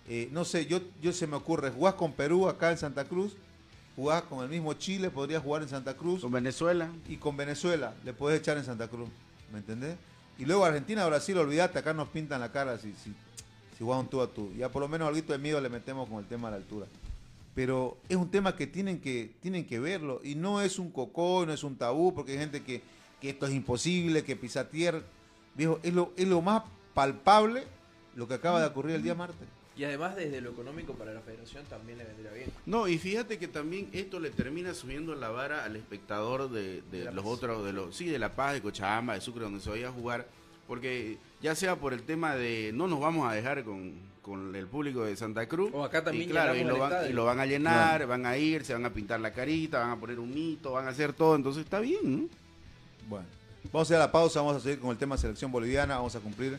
[0.07, 3.35] Eh, no sé, yo, yo se me ocurre, jugás con Perú acá en Santa Cruz,
[3.95, 6.89] jugás con el mismo Chile, podrías jugar en Santa Cruz Con Venezuela.
[7.07, 9.09] y con Venezuela le podés echar en Santa Cruz,
[9.51, 9.95] ¿me entendés?
[10.37, 13.13] Y luego Argentina, Brasil, olvídate, acá nos pintan la cara si, si,
[13.77, 14.51] si juegan tú a tú.
[14.57, 16.87] Ya por lo menos algo de miedo le metemos con el tema de la altura.
[17.55, 20.19] Pero es un tema que tienen que, tienen que verlo.
[20.23, 22.81] Y no es un cocó, no es un tabú, porque hay gente que,
[23.21, 25.01] que esto es imposible, que pisa tierra.
[25.55, 27.63] Viejo, es lo, es lo más palpable
[28.15, 29.47] lo que acaba de ocurrir el día martes.
[29.77, 32.49] Y además desde lo económico para la federación también le vendría bien.
[32.65, 37.05] No, y fíjate que también esto le termina subiendo la vara al espectador de, de
[37.11, 37.33] los Paz.
[37.33, 39.91] otros, de los, sí, de La Paz, de Cochabamba, de Sucre, donde se vaya a
[39.91, 40.27] jugar,
[40.67, 44.65] porque ya sea por el tema de no nos vamos a dejar con, con el
[44.65, 47.41] público de Santa Cruz, O acá también y claro, y lo, van, y lo van
[47.41, 50.33] a llenar, van a ir, se van a pintar la carita, van a poner un
[50.33, 52.29] mito, van a hacer todo, entonces está bien, ¿no?
[53.09, 53.25] Bueno,
[53.73, 56.15] vamos a ir a la pausa, vamos a seguir con el tema selección boliviana, vamos
[56.15, 56.57] a cumplir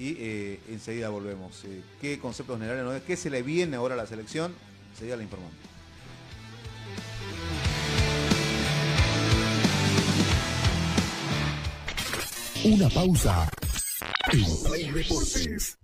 [0.00, 1.62] y eh, enseguida volvemos.
[1.66, 3.02] Eh, ¿Qué conceptos generales no es?
[3.02, 4.54] ¿Qué se le viene ahora a la selección?
[4.92, 5.54] Enseguida la informamos.
[12.64, 13.50] Una pausa.
[14.32, 15.76] En Play Deportes.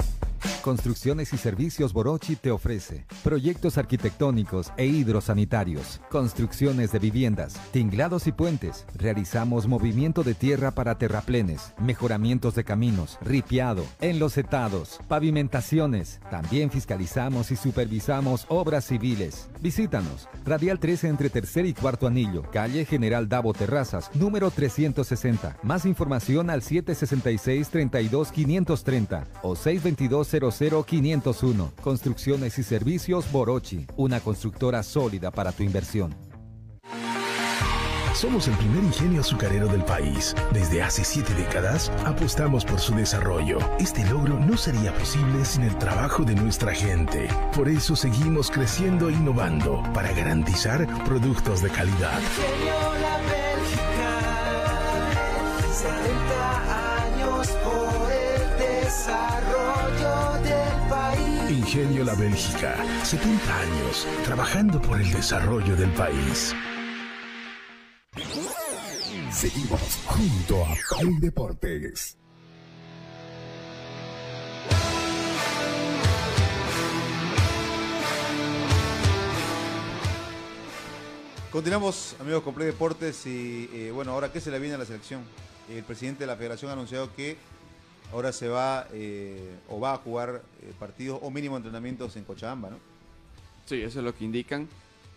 [0.67, 8.33] Construcciones y Servicios Borochi te ofrece proyectos arquitectónicos e hidrosanitarios, construcciones de viviendas, tinglados y
[8.33, 8.85] puentes.
[8.97, 16.19] Realizamos movimiento de tierra para terraplenes, mejoramientos de caminos, ripiado, enlosetados, pavimentaciones.
[16.33, 19.49] También fiscalizamos y supervisamos obras civiles.
[19.61, 20.29] Visítanos.
[20.45, 25.59] Radial 13 entre tercer y cuarto anillo, calle General Davo Terrazas, número 360.
[25.63, 31.73] Más información al 766 32 530 o 622 00 501.
[31.83, 36.15] Construcciones y servicios Borochi, una constructora sólida para tu inversión.
[38.15, 40.35] Somos el primer ingenio azucarero del país.
[40.51, 43.59] Desde hace siete décadas apostamos por su desarrollo.
[43.79, 47.29] Este logro no sería posible sin el trabajo de nuestra gente.
[47.55, 52.19] Por eso seguimos creciendo e innovando para garantizar productos de calidad.
[61.67, 66.55] Ingenio La Bélgica, 70 años trabajando por el desarrollo del país.
[69.33, 72.17] Seguimos junto a Play Deportes.
[81.51, 84.85] Continuamos, amigos, con Play Deportes y eh, bueno, ahora qué se le viene a la
[84.85, 85.25] selección.
[85.69, 87.37] El presidente de la federación ha anunciado que
[88.13, 92.71] ahora se va eh, o va a jugar eh, partidos o mínimo entrenamientos en Cochabamba,
[92.71, 92.77] ¿no?
[93.67, 94.69] Sí, eso es lo que indican.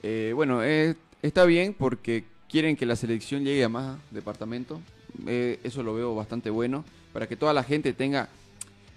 [0.01, 4.79] Eh, bueno, eh, está bien porque quieren que la selección llegue a más departamentos.
[5.27, 6.83] Eh, eso lo veo bastante bueno
[7.13, 8.29] para que toda la gente tenga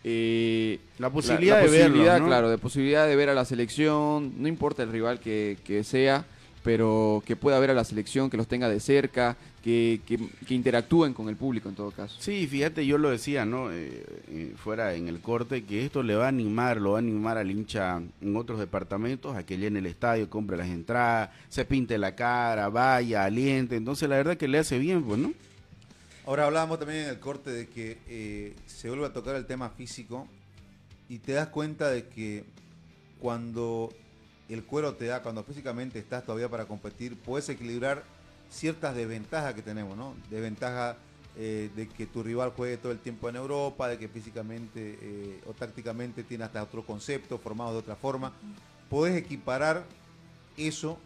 [0.04, 2.26] eh, La posibilidad de posibilidad, verlo, ¿no?
[2.26, 4.34] claro, de posibilidad de ver a la selección.
[4.38, 6.24] No importa el rival que, que sea,
[6.62, 10.54] pero que pueda ver a la selección, que los tenga de cerca, que, que- que
[10.54, 12.16] interactúen con el público en todo caso.
[12.20, 13.70] Sí, fíjate, yo lo decía, ¿no?
[13.72, 17.00] Eh, eh, fuera en el corte, que esto le va a animar, lo va a
[17.00, 21.64] animar al hincha en otros departamentos a que llene el estadio, compre las entradas, se
[21.64, 23.76] pinte la cara, vaya, aliente.
[23.76, 25.32] Entonces, la verdad que le hace bien, pues, ¿no?
[26.26, 29.70] Ahora hablábamos también en el corte de que eh, se vuelve a tocar el tema
[29.70, 30.28] físico
[31.08, 32.44] y te das cuenta de que
[33.18, 33.92] cuando
[34.52, 38.02] el cuero te da, cuando físicamente estás todavía para competir, puedes equilibrar
[38.50, 40.14] ciertas desventajas que tenemos, ¿no?
[40.30, 40.96] Desventaja
[41.36, 45.40] eh, de que tu rival juegue todo el tiempo en Europa, de que físicamente eh,
[45.46, 48.32] o tácticamente tiene hasta otro concepto, formado de otra forma.
[48.90, 49.84] Puedes equiparar
[50.58, 50.98] eso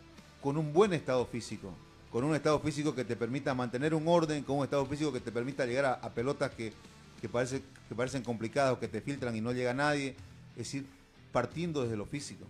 [0.42, 1.72] con un buen estado físico,
[2.10, 5.20] con un estado físico que te permita mantener un orden, con un estado físico que
[5.20, 6.72] te permita llegar a, pelotas que,
[7.20, 10.16] que parecen complicadas o que te filtran y no llega nadie.
[10.52, 10.86] Es decir,
[11.30, 12.46] partiendo desde lo físico.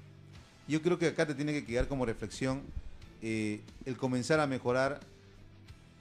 [0.68, 2.62] Yo creo que acá te tiene que quedar como reflexión
[3.22, 5.00] eh, el comenzar a mejorar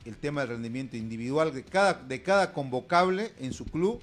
[0.06, 4.02] el tema del rendimiento individual de cada, de cada convocable en su club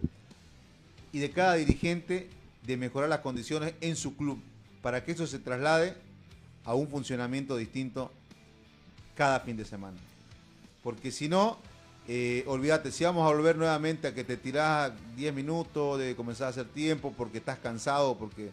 [1.12, 2.28] y de cada dirigente
[2.66, 4.40] de mejorar las condiciones en su club
[4.82, 5.94] para que eso se traslade
[6.64, 8.10] a un funcionamiento distinto
[9.16, 9.98] cada fin de semana.
[10.82, 11.58] Porque si no,
[12.08, 16.48] eh, olvídate, si vamos a volver nuevamente a que te tirás 10 minutos de comenzar
[16.48, 18.50] a hacer tiempo porque estás cansado, porque,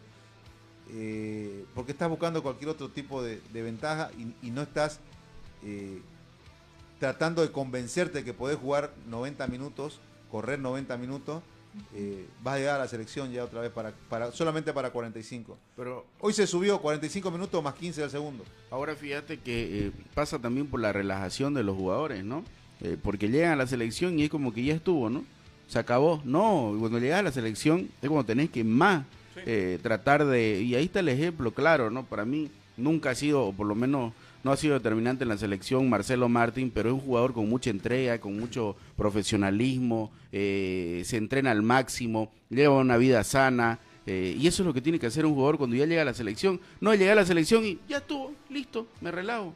[0.92, 5.00] eh, porque estás buscando cualquier otro tipo de, de ventaja y, y no estás
[5.64, 6.00] eh,
[6.98, 11.42] tratando de convencerte de que podés jugar 90 minutos, correr 90 minutos,
[11.94, 15.56] eh, vas a llegar a la selección ya otra vez para, para solamente para 45.
[15.76, 18.44] Pero Hoy se subió 45 minutos más 15 del segundo.
[18.70, 22.44] Ahora fíjate que eh, pasa también por la relajación de los jugadores, ¿no?
[22.80, 25.24] Eh, porque llegan a la selección y es como que ya estuvo, ¿no?
[25.68, 26.20] Se acabó.
[26.24, 29.04] No, cuando llegas a la selección es cuando tenés que más
[29.36, 30.62] eh, tratar de...
[30.62, 32.04] Y ahí está el ejemplo, claro, ¿no?
[32.04, 34.12] Para mí nunca ha sido, o por lo menos
[34.42, 37.70] no ha sido determinante en la selección Marcelo Martín, pero es un jugador con mucha
[37.70, 43.78] entrega, con mucho profesionalismo, eh, se entrena al máximo, lleva una vida sana.
[44.06, 46.06] eh, y eso es lo que tiene que hacer un jugador cuando ya llega a
[46.06, 46.58] la selección.
[46.80, 49.54] No llega a la selección y ya estuvo, listo, me relajo.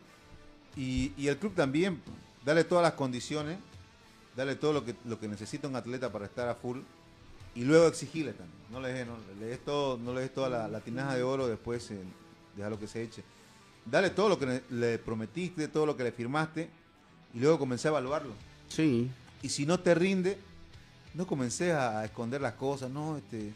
[0.77, 2.01] Y, y el club también,
[2.45, 3.57] dale todas las condiciones,
[4.37, 6.81] dale todo lo que, lo que necesita un atleta para estar a full
[7.55, 8.55] y luego exigirle también.
[8.70, 11.22] No le des, no, le des todo, no le des toda la, la tinaja de
[11.22, 11.98] oro, después eh,
[12.57, 13.22] deja lo que se eche.
[13.86, 16.68] Dale todo lo que le- prometiste, todo lo que le firmaste
[17.34, 18.32] y luego comencé a evaluarlo.
[18.68, 19.11] Sí.
[19.42, 20.38] Y si no te rinde,
[21.14, 23.52] no comencé a esconder las cosas, no, este,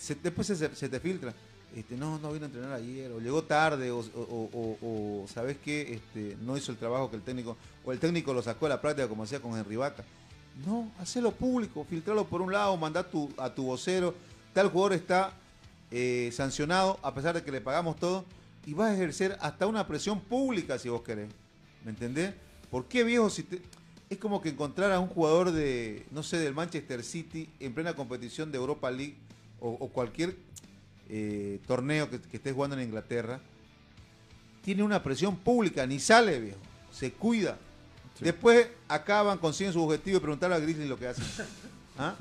[0.00, 1.34] se- después se, se te filtra,
[1.74, 5.28] este, no, no vino a entrenar ayer, o llegó tarde, o, o- o- o- o,
[5.28, 8.66] sabes qué, este, no hizo el trabajo que el técnico, o el técnico lo sacó
[8.66, 10.04] a la práctica como hacía con Henry Vaca.
[10.64, 14.14] No, hacelo público, filtralo por un lado, manda tu, a tu vocero,
[14.52, 15.32] tal jugador está
[15.90, 18.24] eh, sancionado, a pesar de que le pagamos todo,
[18.64, 21.28] y vas a ejercer hasta una presión pública si vos querés.
[21.84, 22.34] ¿Me entendés?
[22.70, 23.60] ¿Por qué viejo si te...
[24.08, 27.94] Es como que encontrar a un jugador de, no sé, del Manchester City en plena
[27.94, 29.16] competición de Europa League
[29.60, 30.36] o, o cualquier
[31.08, 33.40] eh, torneo que, que estés jugando en Inglaterra,
[34.62, 36.58] tiene una presión pública, ni sale, viejo.
[36.92, 37.58] Se cuida.
[38.20, 41.24] Después acaban, consiguen su objetivo y preguntarle a Grizzly lo que hacen.
[41.98, 42.14] ¿Ah?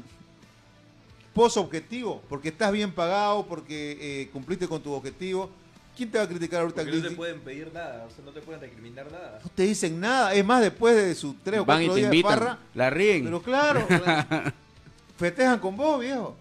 [1.34, 5.50] Pos objetivo, porque estás bien pagado, porque eh, cumpliste con tu objetivo.
[5.96, 7.16] ¿Quién te va a criticar ahorita, Porque no te Grizzly?
[7.18, 9.40] pueden pedir nada, o sea, no te pueden recriminar nada.
[9.44, 10.34] No te dicen nada.
[10.34, 13.24] Es más, después de sus tres o cuatro días de farra, la ríen.
[13.26, 14.52] pero claro, claro.
[15.18, 16.36] festejan con vos, viejo.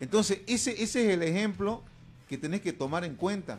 [0.00, 1.82] Entonces, ese, ese es el ejemplo
[2.28, 3.58] que tenés que tomar en cuenta.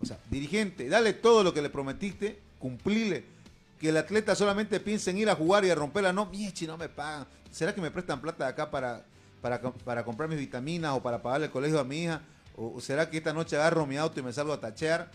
[0.00, 3.24] O sea, dirigente, dale todo lo que le prometiste, cumplile.
[3.78, 6.12] Que el atleta solamente piense en ir a jugar y a romperla.
[6.12, 7.26] No, miechi, no me pagan.
[7.50, 9.04] ¿Será que me prestan plata de acá para,
[9.42, 12.20] para, para comprar mis vitaminas o para pagarle el colegio a mi hija?
[12.56, 15.10] ¿O, será que esta noche agarro mi auto y me salgo a tachear?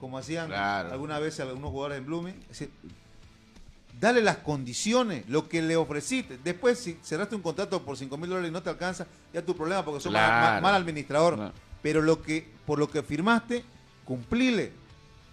[0.00, 0.92] Como hacían Claro.
[0.92, 2.34] alguna vez algunos jugadores en Blooming.
[2.42, 2.70] Es decir,
[4.00, 6.38] dale las condiciones, lo que le ofreciste.
[6.42, 9.56] Después, si cerraste un contrato por 5 mil dólares y no te alcanza, ya tu
[9.56, 10.52] problema porque sos mal- Claro.
[10.54, 11.52] mal, mal administrador.
[11.82, 13.64] Pero lo que, por lo que firmaste,
[14.04, 14.72] cumplile.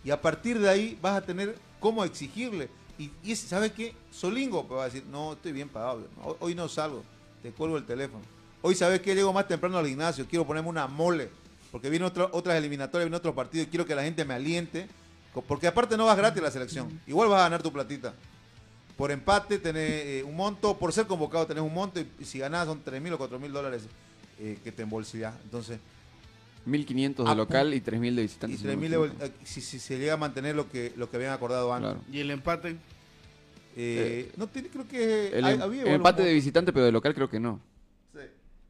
[0.05, 2.69] Y a partir de ahí vas a tener cómo exigirle.
[2.97, 3.93] Y, ¿sabes qué?
[4.09, 6.07] Solingo pues, va a decir, no, estoy bien pagado.
[6.23, 7.03] Hoy, hoy no salgo,
[7.41, 8.23] te cuelgo el teléfono.
[8.61, 9.13] Hoy, ¿sabes qué?
[9.13, 11.29] Llego más temprano al gimnasio, quiero ponerme una mole.
[11.71, 14.87] Porque vienen otras eliminatorias, viene otro partido y quiero que la gente me aliente.
[15.47, 17.01] Porque aparte no vas gratis a la selección.
[17.05, 18.13] Igual vas a ganar tu platita.
[18.95, 22.37] Por empate tenés eh, un monto, por ser convocado tenés un monto y, y si
[22.37, 23.81] ganás son 3 mil o 4 mil dólares
[24.39, 25.33] eh, que te embolsillás.
[25.43, 25.79] Entonces,
[26.65, 28.59] 1500 de local y 3000 de y visitantes.
[28.59, 29.33] si 3 no me mil equivoco.
[29.43, 31.91] si, si se llega a mantener lo que, lo que habían acordado antes.
[31.93, 32.05] Claro.
[32.11, 32.75] ¿Y el empate?
[33.75, 36.91] Eh, no tiene, creo que El, hay- em- había el empate de visitante, pero de
[36.91, 37.59] local creo que no.
[38.13, 38.19] Sí.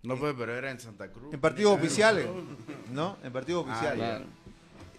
[0.03, 1.33] No fue, pero era en Santa Cruz.
[1.33, 2.25] En partidos oficiales,
[2.93, 3.17] ¿no?
[3.23, 3.99] En partidos Ah, oficiales.
[3.99, 4.25] Claro.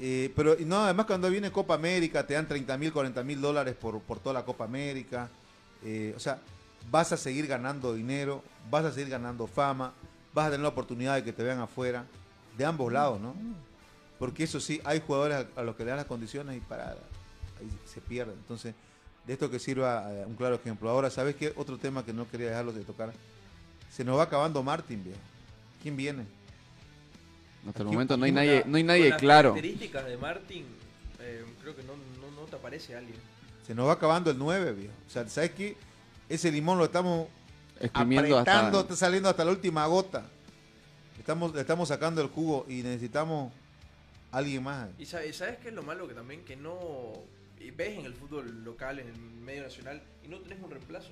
[0.01, 3.41] Eh, pero y no, además cuando viene Copa América te dan 30 mil, 40 mil
[3.41, 5.29] dólares por, por toda la Copa América.
[5.85, 6.39] Eh, o sea,
[6.91, 9.95] vas a seguir ganando dinero, vas a seguir ganando fama,
[10.35, 12.05] vas a tener la oportunidad de que te vean afuera,
[12.57, 13.35] de ambos lados, ¿no?
[14.19, 16.91] Porque eso sí, hay jugadores a, a los que le dan las condiciones y para
[16.91, 18.33] ahí se pierde.
[18.33, 18.75] Entonces,
[19.27, 20.89] de esto que sirva eh, un claro ejemplo.
[20.91, 21.53] Ahora, ¿sabes qué?
[21.57, 23.13] Otro tema que no quería dejarlos de tocar.
[23.91, 25.19] Se nos va acabando Martín, viejo.
[25.83, 26.25] ¿Quién viene?
[27.69, 29.51] Hasta el momento no hay nadie, no hay Con nadie las claro.
[29.51, 30.67] características de Martin,
[31.21, 33.17] eh, creo que no, no, no te aparece alguien.
[33.67, 34.93] Se nos va acabando el 9, viejo.
[35.07, 35.77] O sea, ¿sabes qué?
[36.29, 37.29] Ese limón lo estamos
[37.81, 38.93] Exprimiendo apretando, hasta.
[38.95, 40.27] está saliendo hasta la última gota.
[41.19, 43.53] Estamos, le estamos sacando el jugo y necesitamos
[44.33, 44.89] alguien más.
[44.99, 46.07] Y sabes, ¿sabes qué es lo malo?
[46.09, 47.13] Que también que no
[47.77, 51.11] ves en el fútbol local, en el medio nacional, y no tenés un reemplazo.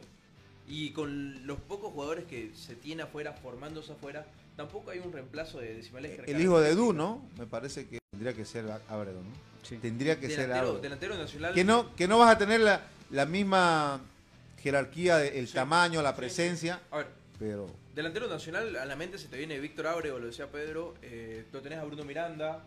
[0.68, 4.26] Y con los pocos jugadores que se tiene afuera, formándose afuera,
[4.56, 7.22] tampoco hay un reemplazo de decimales El hijo de Du, ¿no?
[7.38, 9.30] Me parece que tendría que ser Ábredo, ¿no?
[9.62, 9.76] Sí.
[9.78, 10.82] Tendría que ser Delantero, Ábredo.
[10.82, 11.54] delantero nacional.
[11.54, 14.00] Que no, que no vas a tener la, la misma
[14.62, 15.54] jerarquía, de- el Sí.
[15.54, 16.16] tamaño, la sí.
[16.18, 17.06] presencia, A ver,
[17.38, 21.44] pero delantero nacional, a la mente se te viene Víctor Ábrego, lo decía Pedro, eh,
[21.52, 22.64] lo tenés a Bruno Miranda,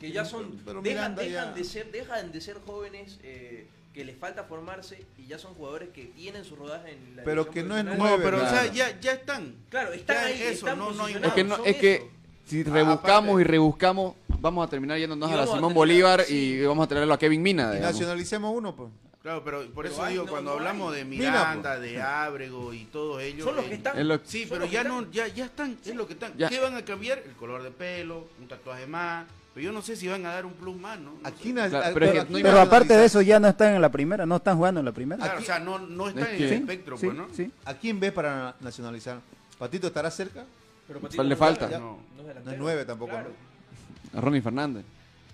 [0.00, 3.66] que ya son, Pero dejan, Miranda dejan ya- de ser, dejan de ser jóvenes eh,
[3.94, 7.50] que les falta formarse y ya son jugadores que tienen su rodaje en la Pero
[7.50, 7.84] que no es.
[7.84, 8.72] No, Nueve, pero o sea, claro.
[8.72, 9.54] ya, ya están.
[9.70, 12.08] Claro, están Ya ahí, eso, están no- no Es que, no, es que
[12.46, 15.74] si Ah, rebuscamos aparte- y rebuscamos, vamos a terminar yéndonos a la vamos a Simón
[15.74, 16.34] Bolívar sí.
[16.60, 17.70] y vamos a traerlo a Kevin Mina.
[17.72, 17.92] y digamos.
[17.94, 18.90] nacionalicemos uno, pues.
[19.22, 21.00] Claro, pero por Pero eso hay, digo, no, cuando no hablamos hay.
[21.00, 23.44] de Mira, Miranda, de Ábrego y todos ellos.
[23.44, 23.98] Son los que están.
[23.98, 24.94] Es lo- Sí, pero ya están.
[25.04, 26.32] no, ya, ya están, es lo que están.
[26.36, 26.48] Ya.
[26.48, 27.18] ¿Qué van a cambiar?
[27.18, 29.26] El color de pelo, un tatuaje más.
[29.54, 31.14] Pero yo no sé si van a dar un plus más, ¿no?
[31.20, 31.96] No Aquí Claro,
[32.30, 34.92] pero aparte de eso ya no están en la primera, no están jugando en la
[34.92, 35.20] primera.
[35.24, 37.26] Claro, o sea, no, no está Es en el espectro, sí, pues, ¿no?
[37.34, 37.50] sí.
[37.64, 39.18] ¿A quién ves para nacionalizar?
[39.58, 40.44] ¿Patito estará cerca?
[40.86, 41.68] Pero Patito Le no falta.
[41.78, 41.98] No.
[42.44, 43.16] no es nueve tampoco.
[43.16, 44.84] A Ronnie Fernández.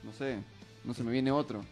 [0.03, 0.39] No sé.
[0.85, 1.63] No se me viene otro.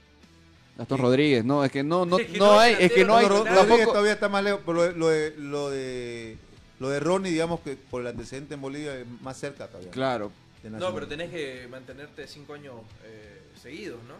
[0.76, 1.44] Gastón Rodríguez.
[1.44, 2.76] No, es que no, no, no hay.
[2.78, 3.26] Es que no hay.
[3.26, 3.90] Rodríguez Tampoco.
[3.92, 6.36] todavía está más lejos, pero lo de, lo de,
[6.80, 9.90] lo de, Ronnie, digamos que por el antecedente en Bolivia es más cerca todavía.
[9.90, 10.32] Claro.
[10.64, 14.14] No, pero tenés que mantenerte cinco años eh, seguidos, ¿no?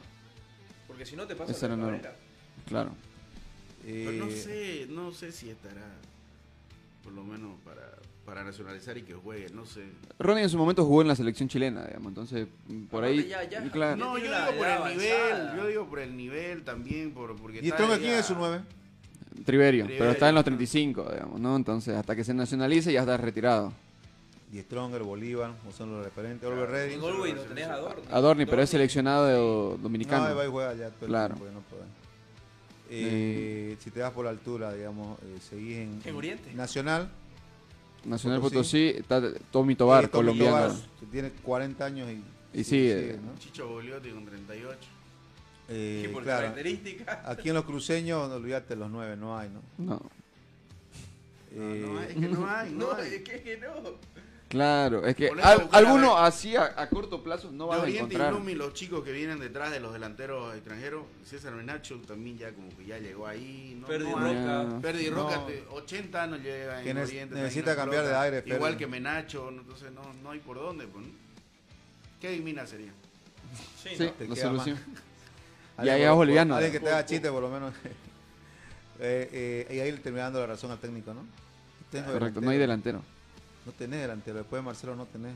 [0.88, 2.16] Porque si no te pasa la no- carrera.
[2.66, 2.90] Claro.
[3.84, 5.86] Eh, Pero no sé, no sé si estará,
[7.02, 7.82] por lo menos para,
[8.24, 9.84] para nacionalizar y que juegue, no sé.
[10.18, 12.08] Ronnie en su momento jugó en la selección chilena, digamos.
[12.08, 12.46] Entonces,
[12.90, 13.28] por Aparte ahí.
[13.28, 13.96] ya- ya- claro.
[13.96, 17.68] No, yo digo por el nivel, yo digo por el nivel también, por, porque ¿Y
[17.70, 18.60] ya- quién es su 9?
[19.44, 19.98] Triverio, Triverio.
[19.98, 21.56] pero está en los 35, digamos, ¿no?
[21.56, 23.72] Entonces, hasta que se nacionalice ya está retirado.
[24.52, 26.46] Y Stronger, Bolívar, o son los referentes.
[26.46, 27.00] Oliver En Redding.
[27.00, 28.02] No tenés a Dorni.
[28.10, 29.32] Adorni, pero es seleccionado de-
[29.76, 30.26] No, dominicano.
[30.26, 31.34] ahí va y juega ya todo el Claro.
[31.36, 31.82] tiempo, no puede.
[32.90, 36.52] Eh, Si te das por la altura, digamos, eh, seguís en, En Oriente.
[36.54, 37.10] Nacional.
[38.04, 38.92] Nacional Potosí.
[38.92, 40.56] Potosí, está Tommy Tobar, eh, Tommy colombiano.
[40.74, 43.18] Tobar, que tiene 40 años y, Y sigue.
[43.24, 43.38] ¿no?
[43.38, 44.78] Chicho Boliotti con 38.
[45.68, 46.40] Eh, Y por claro.
[46.40, 47.18] características.
[47.26, 49.62] Aquí en los cruceños, no olvídate, los 9 no hay, ¿no?
[49.78, 50.10] No, No,
[51.54, 53.14] Eh, no, es que no hay, no, No, hay.
[53.14, 53.72] es que, es que no.
[54.52, 56.24] Claro, es que al- buscar a alguno ver.
[56.24, 58.54] así a, a corto plazo no vas a Oriente y encontrar.
[58.56, 62.84] Los chicos que vienen detrás de los delanteros extranjeros, César Menacho también ya como que
[62.86, 63.76] ya llegó ahí.
[63.80, 64.18] No, Ferdi no.
[64.18, 64.32] Roca.
[64.74, 64.78] Ya.
[64.80, 65.16] Perdi No.
[65.16, 67.34] Roca, te- 80 años llega en Oriente.
[67.34, 68.56] necesita también no cambiar de aire, Ferdi.
[68.56, 69.62] Igual que Menacho, ¿no?
[69.62, 70.86] entonces no, no hay por dónde.
[70.86, 71.12] Pues, ¿no?
[72.20, 72.92] ¿Qué Mina sería?
[73.82, 74.26] Sí, Sí, ¿no?
[74.28, 74.78] La solución.
[75.78, 76.54] Ya por- es boliviano.
[76.54, 77.74] Alguien que te haga chiste, por lo menos.
[79.00, 81.24] eh, eh, y ahí le termina dando la razón al técnico, ¿no?
[82.12, 83.02] Correcto, no hay delantero.
[83.66, 84.38] No tenés delantero.
[84.38, 85.34] Después de Marcelo no tenés.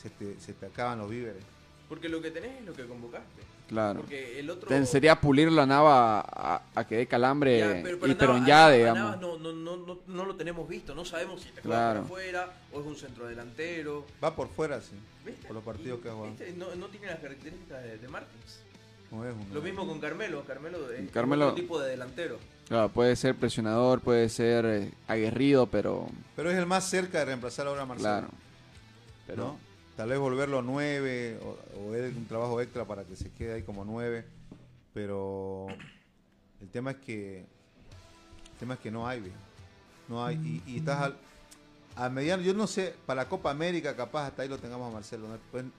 [0.00, 1.42] Se te, se te acaban los víveres.
[1.88, 3.42] Porque lo que tenés es lo que convocaste.
[3.68, 4.00] Claro.
[4.00, 4.68] Porque el otro.
[4.68, 8.46] Ten- Sería pulir la nava a, a que dé calambre Ya, pero- pero y Peronjá,
[8.46, 9.02] Navas- digamos.
[9.02, 10.94] Navas no, no, no, no, no lo tenemos visto.
[10.94, 12.00] No sabemos si juega Claro.
[12.02, 14.06] por afuera o es un centrodelantero.
[14.22, 14.94] Va por fuera, sí.
[15.24, 15.46] ¿Viste?
[15.46, 16.30] Por los partidos Y, que ha jugado.
[16.32, 16.52] ¿viste?
[16.52, 18.60] No, no tiene las características de, de Martins.
[19.10, 19.54] No es uno.
[19.54, 20.44] Lo mismo con Carmelo.
[20.44, 22.38] Carmelo es Carmelo- otro tipo de delantero.
[22.68, 27.26] Claro, puede ser presionador, puede ser eh, aguerrido, pero Pero es el más cerca de
[27.26, 28.08] reemplazar ahora a Marcelo.
[28.08, 28.28] claro.
[29.26, 29.58] Pero ¿no?
[29.96, 33.62] Tal vez volverlo 9 o, o él un trabajo extra para que se quede ahí
[33.62, 34.24] como 9.
[34.92, 35.66] Pero
[36.60, 39.36] el tema es que el tema es que no hay, viejo.
[40.08, 40.36] No hay.
[40.66, 41.16] Y, y estás al,
[41.96, 44.94] a mediano, yo no sé, para la Copa América capaz hasta ahí lo tengamos a
[44.94, 45.26] Marcelo.
[45.54, 45.70] el,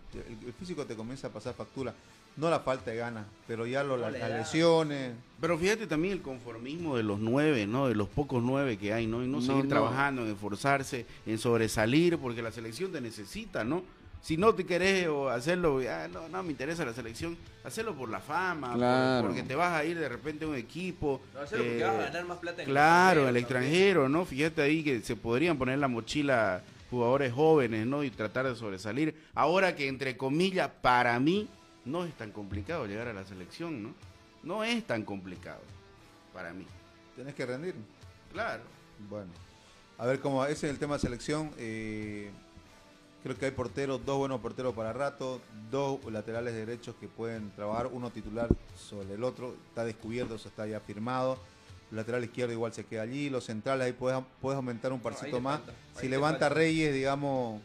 [0.45, 1.93] el físico te comienza a pasar factura.
[2.37, 5.13] No la falta de ganas, pero ya lo, las lesiones.
[5.41, 7.87] Pero fíjate también el conformismo de los nueve, ¿no?
[7.87, 9.23] De los pocos nueve que hay, ¿no?
[9.23, 9.69] Y no, No, seguir no.
[9.69, 13.81] trabajando, en esforzarse, en sobresalir, porque la selección te necesita, ¿no?
[14.21, 18.09] Si no te querés o hacerlo, ah, no, no me interesa la selección, hacerlo por
[18.09, 19.27] la fama, por- Claro.
[19.27, 21.21] porque te vas a ir de repente a un equipo.
[21.33, 23.43] No, hacerlo porque eh, vas a ganar más plata en Claro, en el también.
[23.45, 24.25] extranjero, ¿no?
[24.25, 28.03] Fíjate ahí que se podrían poner la mochila jugadores jóvenes, ¿no?
[28.03, 29.15] Y tratar de sobresalir.
[29.33, 31.47] Ahora que, entre comillas, para mí,
[31.87, 33.93] no es tan complicado llegar a la selección, ¿no?
[34.43, 35.61] No es tan complicado,
[36.33, 36.65] para mí.
[37.15, 37.75] Tenés que rendir.
[38.31, 38.63] Claro.
[39.09, 39.31] Bueno,
[39.97, 41.51] a ver cómo ese es el tema de selección.
[41.57, 42.29] eh,
[43.23, 47.87] creo que hay porteros, dos buenos porteros para rato, dos laterales derechos que pueden trabajar,
[47.91, 51.37] uno titular sobre el otro, está descubierto, eso está ya firmado.
[51.89, 55.39] El lateral izquierdo igual se queda allí, los centrales ahí puedes, puedes aumentar un parcito
[55.41, 55.59] más.
[55.61, 56.49] falta, Si levanta.
[56.49, 57.61] Reyes, digamos,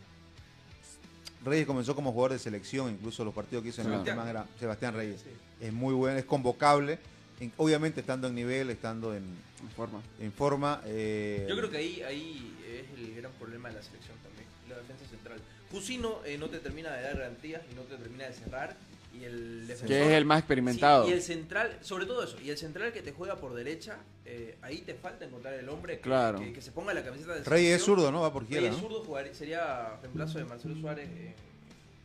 [1.45, 4.29] Reyes comenzó como jugador de selección, incluso los partidos que hizo en el Sebastián.
[4.29, 5.21] Era Sebastián Reyes.
[5.23, 5.31] Sí.
[5.67, 6.99] Es muy bueno, es convocable,
[7.41, 9.25] en- obviamente estando en nivel, estando en,
[9.61, 10.01] En forma.
[10.21, 10.81] en forma.
[10.87, 14.77] eh, Yo creo que ahí, ahí es el gran problema de la selección también, la
[14.77, 15.39] defensa central.
[15.71, 18.77] Jusino eh, no te termina de dar garantías y no te termina de cerrar.
[19.15, 21.05] Y el defensor, Que es el más experimentado.
[21.05, 23.99] Sí, y el central, sobre todo eso, y el central que te juega por derecha,
[24.25, 26.39] eh, ahí te falta encontrar el hombre que, Claro.
[26.39, 28.23] que, que se ponga la camiseta de Reyes es zurdo, ¿no?
[28.23, 28.89] Va por Rey izquierda, es ¿no?
[28.89, 31.09] zurdo, jugar- sería reemplazo de Marcelo Suárez.
[31.13, 31.35] eh,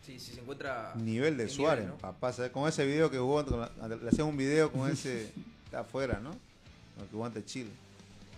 [0.05, 0.93] si, si se encuentra.
[0.95, 2.01] Nivel de en Suárez, nivel, ¿no?
[2.01, 2.31] papá.
[2.33, 2.51] ¿sabes?
[2.51, 5.31] Con ese video que jugó, le hacían un video con ese,
[5.65, 6.29] está afuera, ¿no?
[6.31, 7.69] Con el que jugó ante Chile.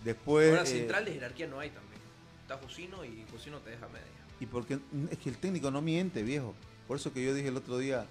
[0.04, 0.50] Después.
[0.50, 2.00] Ahora eh, central de jerarquía no hay también.
[2.42, 4.04] Está Josino y Josino te deja media.
[4.40, 4.78] Y porque
[5.10, 6.54] es que el técnico no miente, viejo.
[6.88, 8.06] Por eso que yo dije el otro día,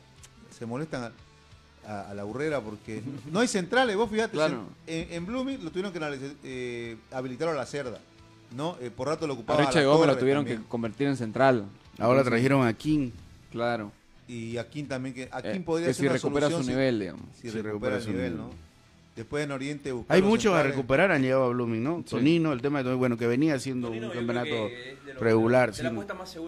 [0.58, 1.04] se molestan
[1.86, 3.96] a, a- a la burrera porque no hay centrales.
[3.96, 4.64] Vos fíjate, Claro.
[4.88, 6.00] en, en Blooming lo tuvieron que
[6.44, 8.00] eh, habilitar a la cerda.
[8.56, 8.78] ¿no?
[8.82, 9.60] Eh, por rato lo A ocupaba.
[9.60, 10.64] Richard la Gómez lo tuvieron también.
[10.64, 11.66] que convertir en central.
[12.00, 13.12] Ahora trajeron a King.
[13.52, 13.92] Claro.
[14.28, 17.00] Y Akin también, que Akin Eh, podría que ser si una recupera su solución nivel,
[17.00, 17.22] digamos.
[17.42, 18.38] Si, Si recupera, su nivel, nivel.
[18.38, 18.69] ¿no?
[19.20, 21.98] Después en Oriente buscar Hay muchos a recuperar, han llegado a Blooming, ¿no?
[22.06, 22.12] Sí.
[22.12, 25.74] Tonino, el tema de bueno, que venía haciendo Tonino, un campeonato que regular.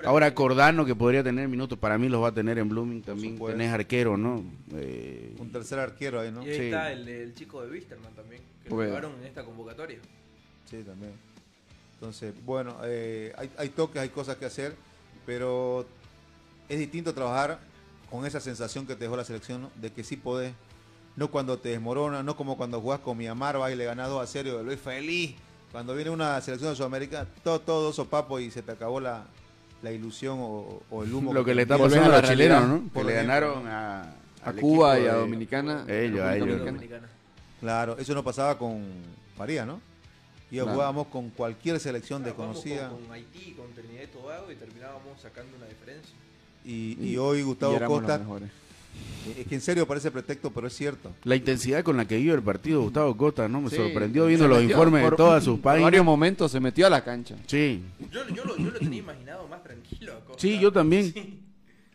[0.06, 0.34] Ahora.
[0.34, 3.34] Cordano, que podría tener minutos, para mí los va a tener en Blooming también.
[3.34, 3.58] supuesto.
[3.58, 4.42] Tenés arquero, ¿no?
[4.74, 6.44] Eh, Un tercer arquero ahí, ¿no?
[6.48, 6.64] Y ahí Sí.
[6.68, 9.98] está el, el chico de Wisterman también, que lo llevaron en esta convocatoria.
[10.70, 11.12] Sí, también.
[11.96, 14.76] Entonces, bueno, eh, hay, hay toques, hay cosas que hacer,
[15.26, 15.86] pero
[16.70, 17.60] es distinto trabajar
[18.10, 19.72] con esa sensación que te dejó la selección, ¿no?
[19.76, 20.54] de que sí podés.
[21.22, 24.24] No cuando te desmorona, no como cuando jugás con Miamar, vas y le ganás 2
[24.24, 25.36] a 0 y volvés feliz.
[25.72, 29.26] Cuando viene una selección de Sudamérica, todo, todo sopapo y se te acabó la,
[29.84, 31.32] la ilusión o, o el humo.
[31.32, 32.84] lo que le está pasando a los chilenos, ¿no?
[32.86, 35.86] Que por le ganaron a, A Cuba y a de- Dominicana.
[35.88, 36.58] Ellos, a ellos.
[36.66, 37.08] Dominicana.
[37.60, 38.84] Claro, eso no pasaba con
[39.38, 39.80] Faría, ¿no?
[40.50, 40.72] Y Claro.
[40.72, 42.90] jugábamos con cualquier selección Claro, desconocida.
[42.90, 46.16] Con, con Haití, con Trinidad y Tobago y terminábamos sacando una diferencia.
[46.66, 48.20] Y, Y- y hoy Gustavo Costa.
[49.38, 51.12] Es que en serio parece pretexto, pero es cierto.
[51.24, 53.62] La intensidad con la que vio el partido Gustavo Costa, ¿no?
[53.62, 55.84] Me Sí, sorprendió viendo los informes de todas sus páginas.
[55.86, 57.36] varios momentos se metió a la cancha.
[57.48, 60.14] Sí, Yo, yo, lo, yo lo tenía imaginado más tranquilo.
[60.26, 60.42] Costa.
[60.42, 61.12] sí, yo también.
[61.14, 61.38] Sí.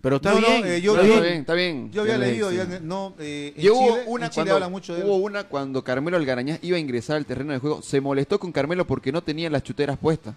[0.02, 1.18] Pero está No, eh, yo está vi- bien.
[1.18, 1.90] Está bien, está bien.
[1.90, 4.94] Yo había leído, ya, no, eh, en hubo Chile, una en Chile cuando, habla mucho
[4.94, 5.06] de él.
[5.06, 8.52] hubo una cuando Carmelo Algarañaz iba a ingresar al terreno de juego, se molestó con
[8.52, 10.34] Carmelo porque no tenía las chuteras puestas.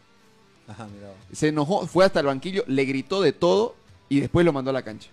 [0.67, 0.87] Ajá.
[1.31, 3.75] Se enojó, fue hasta el banquillo, le gritó de todo
[4.07, 5.09] y después lo mandó a la cancha.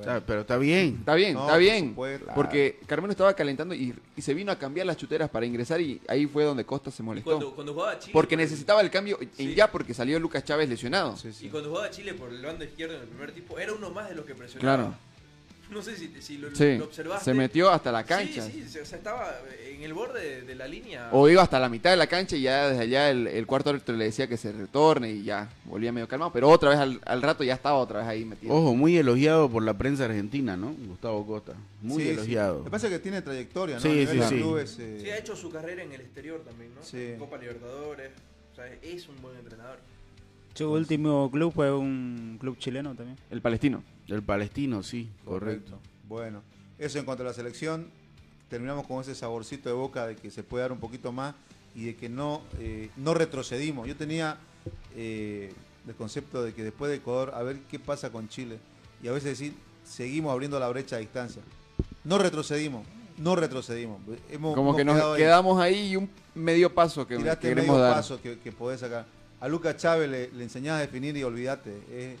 [0.00, 0.96] Está- pero está bien.
[1.00, 1.88] Está bien, No, está por bien.
[1.90, 2.26] supuesto.
[2.34, 6.00] Porque Carmelo estaba calentando y, y se vino a cambiar las chuteras para ingresar y
[6.08, 7.30] ahí fue donde Costa se Y molestó.
[7.30, 8.12] cuando, cuando jugaba Chile.
[8.12, 9.54] porque por el- necesitaba el cambio en Sí.
[9.54, 11.16] ya porque salió Lucas Chávez lesionado.
[11.16, 11.46] Sí, sí.
[11.46, 14.08] Y cuando jugaba Chile por el bando izquierdo en el primer tiempo, era uno más
[14.08, 14.60] de los que presionaba.
[14.76, 14.94] Claro.
[15.74, 17.24] No sé si, si lo, Sí, lo observaste.
[17.24, 18.42] se metió hasta la cancha.
[18.46, 19.36] Sí, sí, o sea, estaba
[19.68, 21.08] en el borde de, de la línea.
[21.12, 23.70] O iba hasta la mitad de la cancha y ya desde allá el, el cuarto
[23.70, 26.32] árbitro le decía que se retorne y ya volvía medio calmado.
[26.32, 28.54] Pero otra vez al, al rato ya estaba otra vez ahí metido.
[28.54, 30.72] Ojo, muy elogiado por la prensa argentina, ¿no?
[30.86, 31.54] Gustavo Costa.
[31.82, 32.58] Muy Sí, elogiado.
[32.58, 33.80] Lo que pasa es que tiene trayectoria, ¿no?
[33.82, 34.34] Sí, sí, sí.
[34.36, 36.82] clubes, eh, Sí, ha hecho su carrera en el exterior también, ¿no?
[36.84, 37.14] Sí.
[37.18, 38.10] Copa Libertadores.
[38.52, 39.78] O sea, es un buen entrenador.
[40.54, 43.18] Su último club fue un club chileno también.
[43.28, 43.82] El palestino.
[44.08, 45.78] El palestino, sí, correcto.
[46.08, 46.42] Bueno,
[46.78, 47.86] eso en cuanto a la selección,
[48.48, 51.34] terminamos con ese saborcito de boca de que se puede dar un poquito más
[51.74, 53.88] y de que no, eh, no retrocedimos.
[53.88, 54.36] Yo tenía
[54.94, 55.52] eh,
[55.88, 58.58] el concepto de que después de Ecuador, a ver qué pasa con Chile.
[59.02, 61.42] Y a veces decir, seguimos abriendo la brecha a distancia.
[62.04, 62.86] No retrocedimos,
[63.18, 64.00] no retrocedimos.
[64.30, 65.16] Hemos, Como hemos que nos ahí.
[65.18, 67.94] quedamos ahí y un medio paso que, que Tiraste queremos medio dar.
[67.94, 69.06] paso que, que podés sacar.
[69.40, 71.70] A Lucas Chávez le, le enseñás a definir y olvídate.
[71.90, 72.18] Es,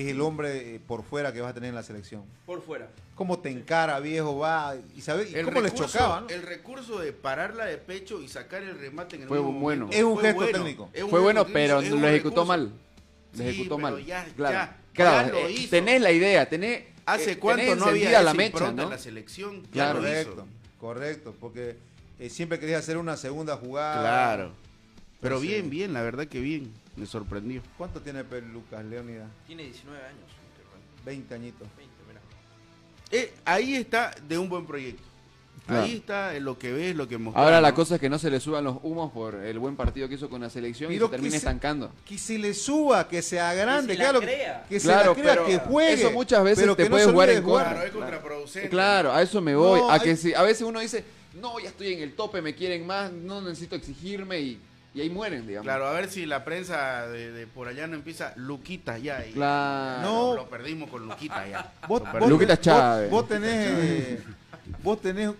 [0.00, 2.22] es el hombre eh, por fuera que vas a tener en la selección.
[2.46, 2.88] Por fuera.
[3.14, 4.74] Cómo te encara, viejo, va.
[4.96, 6.28] Y, sabes, y El cómo le recurso- chocaba, ¿no?
[6.28, 9.84] El recurso de pararla de pecho y sacar el remate en el Fue mismo bueno.
[9.86, 10.58] momento Es un fue gesto bueno.
[10.58, 10.90] técnico.
[11.04, 12.44] Un Fue bueno, técnico, pero lo ejecutó recurso.
[12.46, 12.72] mal.
[13.32, 14.04] Lo Sí, ejecutó pero mal.
[14.04, 15.26] ya- claro, ya- claro.
[15.28, 15.70] ya lo eh, hizo.
[15.70, 16.84] tenés la idea, tenés.
[17.06, 19.62] ¿Hace eh, cuánto tenés no había la mecha, en la selección?
[19.64, 20.00] Ya Claro.
[20.00, 20.30] lo hizo.
[20.30, 20.46] Correcto,
[20.80, 21.34] correcto.
[21.40, 21.76] Porque
[22.18, 24.00] eh, siempre querías hacer una segunda jugada.
[24.00, 24.52] Claro.
[25.20, 26.72] Pero Entonces- bien, bien, la verdad que bien.
[26.96, 27.62] Me sorprendió.
[27.76, 28.22] ¿Cuánto tiene
[28.52, 29.28] Lucas Leónidas?
[29.46, 30.20] Tiene 19 años.
[30.30, 31.04] este man.
[31.04, 31.68] 20 añitos.
[31.76, 32.20] 20, mira.
[33.10, 35.02] Eh, ahí está de un buen proyecto.
[35.66, 35.84] Claro.
[35.84, 37.42] Ahí está lo que ves, lo que mostró.
[37.42, 40.06] Ahora la cosa es que no se le suban los humos por el buen partido
[40.08, 41.90] que hizo con la selección y se se- estancando.
[42.04, 44.66] Que se le suba, que sea grande, Que se la claro, crea.
[44.68, 45.92] que se Claro, la crea, pero que juegue.
[45.94, 47.66] eso muchas veces pero te puede jugar en jugar.
[47.70, 48.68] Claro, es contraproducente.
[48.68, 49.80] Claro, a eso me voy.
[49.80, 51.02] No, a hay- que si, a veces uno dice,
[51.40, 54.60] no, ya estoy en el tope, me quieren más, no necesito exigirme y,
[54.94, 55.64] y ahí mueren, digamos.
[55.64, 59.26] Claro, a ver si la prensa de, de por allá no empieza Luquita ya.
[59.26, 60.02] y- Claro.
[60.02, 60.34] No.
[60.36, 61.72] Lo perdimos con Luquita ya.
[61.88, 62.30] Vos, Lo vos-.
[62.30, 63.10] Luquita vos- Chávez.
[63.10, 64.22] vos tenés, eh,
[64.82, 65.30] vos tenés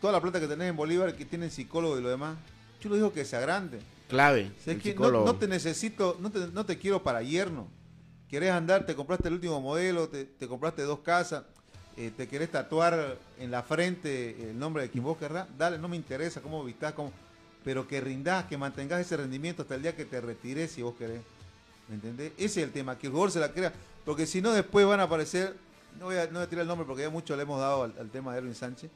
[0.00, 2.36] toda la plata que tenés en Bolívar, que tienen psicólogo y lo demás.
[2.80, 3.80] Yo lo digo que sea grande.
[4.08, 4.50] Clave.
[4.60, 7.68] Es el que no, te necesito, no te, no te quiero para yerno.
[8.28, 11.42] Querés andar, te compraste el último modelo, te, te compraste dos casas,
[11.96, 15.88] eh, te querés tatuar en la frente el nombre de quien vos querrás, dale, no
[15.88, 17.12] me interesa cómo vistás, cómo,
[17.64, 20.94] pero que rindás, que mantengas ese rendimiento hasta el día que te retires si vos
[20.96, 21.20] querés.
[21.88, 22.32] ¿Me entendés?
[22.36, 23.72] Ese es el tema, que el jugador se la crea,
[24.04, 25.56] porque si no después van a aparecer,
[25.98, 27.84] no voy a, no voy a tirar el nombre porque ya mucho le hemos dado
[27.84, 28.90] al, al tema de Erwin Sánchez,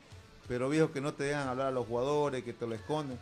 [0.47, 3.19] pero viejos que no te dejan hablar a los jugadores, que te lo esconden.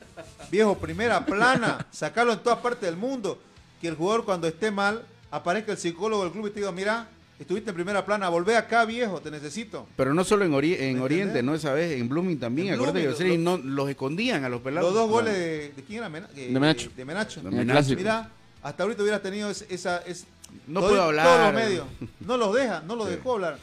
[0.51, 3.39] Viejo, primera plana, sacarlo en todas partes del mundo,
[3.81, 7.09] que el jugador cuando esté mal, aparezca el psicólogo del club y te diga, mira,
[7.43, 9.87] Estuviste en primera plana, volvé acá, viejo, te necesito.
[9.97, 11.43] Pero no solo en, Ori- en ¿Me Oriente?
[11.43, 11.55] ¿no?
[11.55, 12.69] Esa vez en Blooming también.
[12.69, 14.93] En Acuérdate que los, lo- no, los escondían a los pelados.
[14.93, 15.25] Los dos Claro.
[15.27, 16.09] goles de, ¿de quién era?
[16.09, 16.91] Mena- eh, De Menacho.
[16.95, 17.41] De Menacho.
[17.43, 17.97] De.
[17.97, 18.31] Mira,
[18.63, 19.99] hasta ahorita hubieras tenido es- esa...
[20.07, 20.25] Es,
[20.69, 21.27] No todo- puedo hablar.
[21.27, 21.87] Todos los medios.
[22.21, 23.17] No los deja, no los Sí.
[23.17, 23.59] dejó hablar.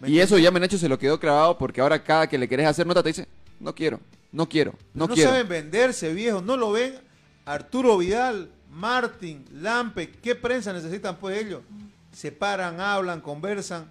[0.00, 2.66] ¿Me Y eso ya Menacho se lo quedó grabado porque ahora cada que le querés
[2.66, 3.26] hacer nota te dice,
[3.60, 3.98] no quiero,
[4.30, 5.30] no quiero, no, No, quiero.
[5.30, 6.42] saben venderse, viejo.
[6.42, 6.96] No lo ven.
[7.46, 11.60] Arturo Vidal, Martín, Lampe, ¿qué prensa necesitan pues ellos?
[12.12, 13.90] Se paran, hablan, conversan.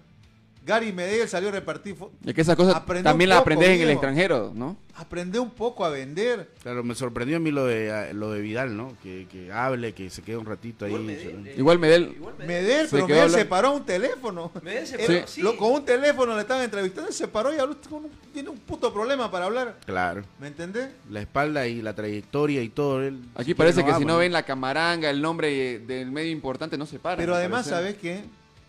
[0.64, 1.96] Gary Medel salió a repartir.
[2.24, 4.76] Es que esas cosas Aprende también las aprendes en el extranjero, ¿no?
[4.94, 6.50] Aprende un poco a vender.
[6.62, 8.92] Claro, me sorprendió a mí lo de, lo de Vidal, ¿no?
[9.02, 10.92] Que, que hable, que se quede un ratito ahí.
[10.92, 12.88] Igual Medel, eh, Igual Medel.
[12.90, 13.38] pero Medel hablando.
[13.38, 14.52] se paró a un teléfono.
[14.62, 15.42] Medel se paró, sí.
[15.42, 18.48] lo- con un teléfono le estaban entrevistando y se paró y habló con un- tiene
[18.50, 19.78] un puto problema para hablar.
[19.84, 20.22] Claro.
[20.38, 20.90] ¿Me entendés?
[21.10, 23.02] La espalda y la trayectoria y todo.
[23.02, 26.76] él, Aquí si parece que si no ven la camaranga, el nombre del medio importante,
[26.78, 27.16] no se para.
[27.16, 27.66] Pero además.
[27.66, 28.22] ¿sabes qué?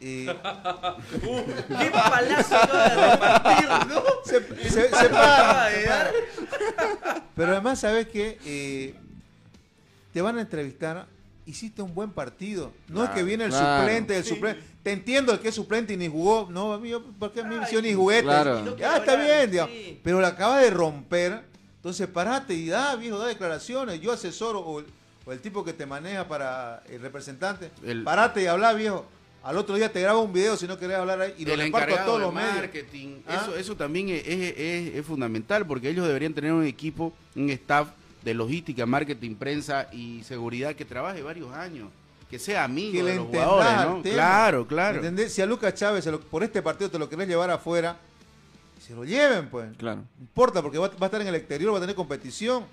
[0.06, 0.26] Eh,
[1.26, 1.41] Uh,
[1.80, 4.04] ¡Qué palazo de repartir, no!
[4.26, 7.24] se, se- se para, se para.
[7.36, 8.38] Pero además, ¿sabes qué?
[8.45, 8.95] Eh,
[10.12, 11.08] te van a entrevistar,
[11.45, 12.72] hiciste un buen partido.
[12.89, 13.82] No es que viene el claro.
[13.82, 14.30] suplente, el Sí.
[14.36, 14.64] suplente.
[14.84, 16.47] Te entiendo el que es suplente y ni jugó.
[16.51, 18.24] No, yo- porque a mí Ay, ni juguete.
[18.24, 18.60] claro.
[18.60, 19.74] Y no Ya quiero está hablar, bien, digamos.
[19.76, 20.01] sí.
[20.04, 21.41] Pero la acaba de romper.
[21.78, 23.99] Entonces, parate y da, viejo, da declaraciones.
[24.01, 24.86] Yo asesoro o el,
[25.26, 27.72] o el tipo que te maneja para el representante.
[27.86, 29.06] El- parate y habla, viejo.
[29.43, 31.95] Al otro día te graba un video si no querés hablar ahí y lo reparto
[31.95, 32.53] a todos de los medios.
[32.55, 33.41] marketing, ¿Ah?
[33.43, 37.89] eso, eso también es, es- es- fundamental porque ellos deberían tener un equipo, un staff
[38.23, 41.89] de logística, marketing, prensa y seguridad que trabaje varios años,
[42.29, 44.01] que sea amigo que de le los jugadores, ¿no?
[44.01, 44.95] Claro, claro.
[44.97, 45.33] ¿Entendés?
[45.33, 47.97] Si a Lucas Chávez lo- por este partido te lo querés llevar afuera,
[48.79, 49.75] se lo lleven, pues.
[49.77, 50.03] Claro.
[50.17, 52.63] No importa, porque va, va a estar en el exterior, va a tener competición.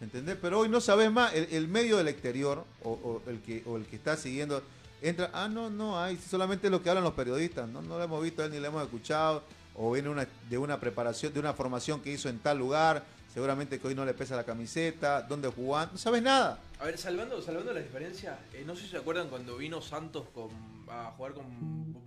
[0.00, 0.36] ¿Entendés?
[0.40, 3.76] Pero hoy no sabes más, el, el medio del exterior, o, o el que, o
[3.78, 4.62] el que está siguiendo,
[5.08, 8.22] entra, ah, no, no, hay solamente lo que hablan los periodistas, no, no lo hemos
[8.22, 9.42] visto a él ni lo hemos escuchado,
[9.74, 13.78] o viene una, de una preparación, de una formación que hizo en tal lugar, seguramente
[13.78, 16.58] que hoy no le pesa la camiseta, dónde jugó, no sabes nada.
[16.80, 20.26] A ver, salvando, salvando la diferencia, eh, no sé si se acuerdan cuando vino Santos
[20.34, 20.48] con,
[20.88, 21.44] a jugar con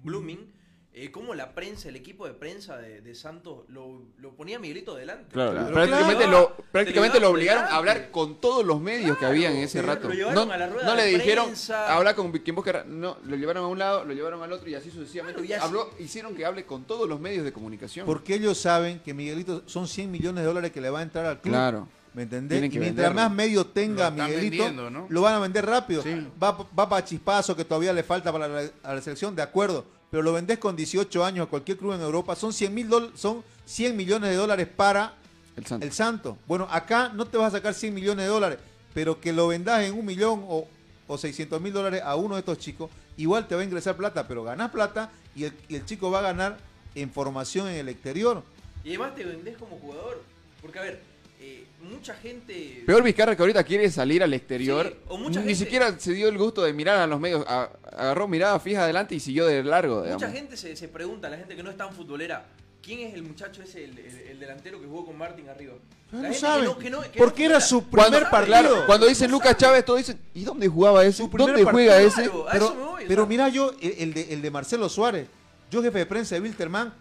[0.03, 0.59] Blooming,
[0.91, 4.95] eh, cómo la prensa, el equipo de prensa de, de Santos lo, lo ponía Miguelito
[4.95, 5.31] delante.
[5.33, 5.73] Claro, Claro.
[5.73, 6.31] prácticamente, Claro.
[6.31, 9.81] lo, Te prácticamente lo obligaron a hablar con todos los medios que habían en ese
[9.83, 10.07] rato.
[10.09, 11.95] lo llevaron no, a la rueda no le dijeron, prensa.
[11.95, 12.85] habla con quien vos querrás.
[12.87, 15.39] No, lo llevaron a un lado, lo llevaron al otro y así sucesivamente.
[15.41, 18.05] Claro, y así- Habló, hicieron que hable con todos los medios de comunicación.
[18.05, 21.25] Porque ellos saben que Miguelito son 100 millones de dólares que le va a entrar
[21.27, 21.53] al club.
[21.53, 21.87] Claro.
[22.15, 22.55] ¿Me entendés?
[22.57, 23.29] Tienen que Y mientras venderlo.
[23.29, 24.65] más medio tenga Lo Miguelito,
[25.09, 26.01] lo van a vender rápido.
[26.01, 26.27] Sí.
[26.41, 29.85] Va, va para Chispazo, que todavía le falta para la, a la selección, de acuerdo.
[30.12, 32.36] Pero lo vendés con 18 años a cualquier club en Europa.
[32.36, 35.14] Son 100, mil dol- son 100 millones de dólares para
[35.55, 36.38] el Santo.
[36.47, 38.60] Bueno, acá no te vas a sacar 100 millones de dólares,
[38.93, 40.68] pero que lo vendas en un millón o,
[41.07, 44.28] o 600 mil dólares a uno de estos chicos, igual te va a ingresar plata,
[44.28, 46.57] pero ganás plata y el, y el chico va a ganar
[46.95, 48.41] en formación en el exterior.
[48.84, 50.24] Y además te vendés como jugador.
[50.62, 51.01] Porque, a ver,
[51.39, 52.83] eh, mucha gente.
[52.85, 54.87] Peor Vizcarra que ahorita quiere salir al exterior.
[54.87, 57.45] Sí, o mucha Ni gente- siquiera se dio el gusto de mirar a los medios.
[57.47, 59.97] A- agarró mirada fija adelante y siguió de largo.
[60.01, 60.35] Mucha digamos.
[60.35, 62.45] gente se, se pregunta, la gente que no es tan futbolera,
[62.81, 65.73] ¿quién es el muchacho ese, el, el- el delantero que jugó con Martín arriba?
[66.11, 68.17] No La lo gente saben, que no- que no- que porque no era su Cuando,
[68.17, 68.45] primer partido.
[68.59, 71.27] claro, cuando dicen Lucas Chávez, todos dicen, ¿y dónde jugaba ese?
[71.27, 72.23] ¿Dónde juega partido, ese?
[72.29, 75.27] Claro, Pero, voy, pero mira yo, el, el de, el de Marcelo Suárez,
[75.69, 76.91] yo jefe de prensa de Wilterman,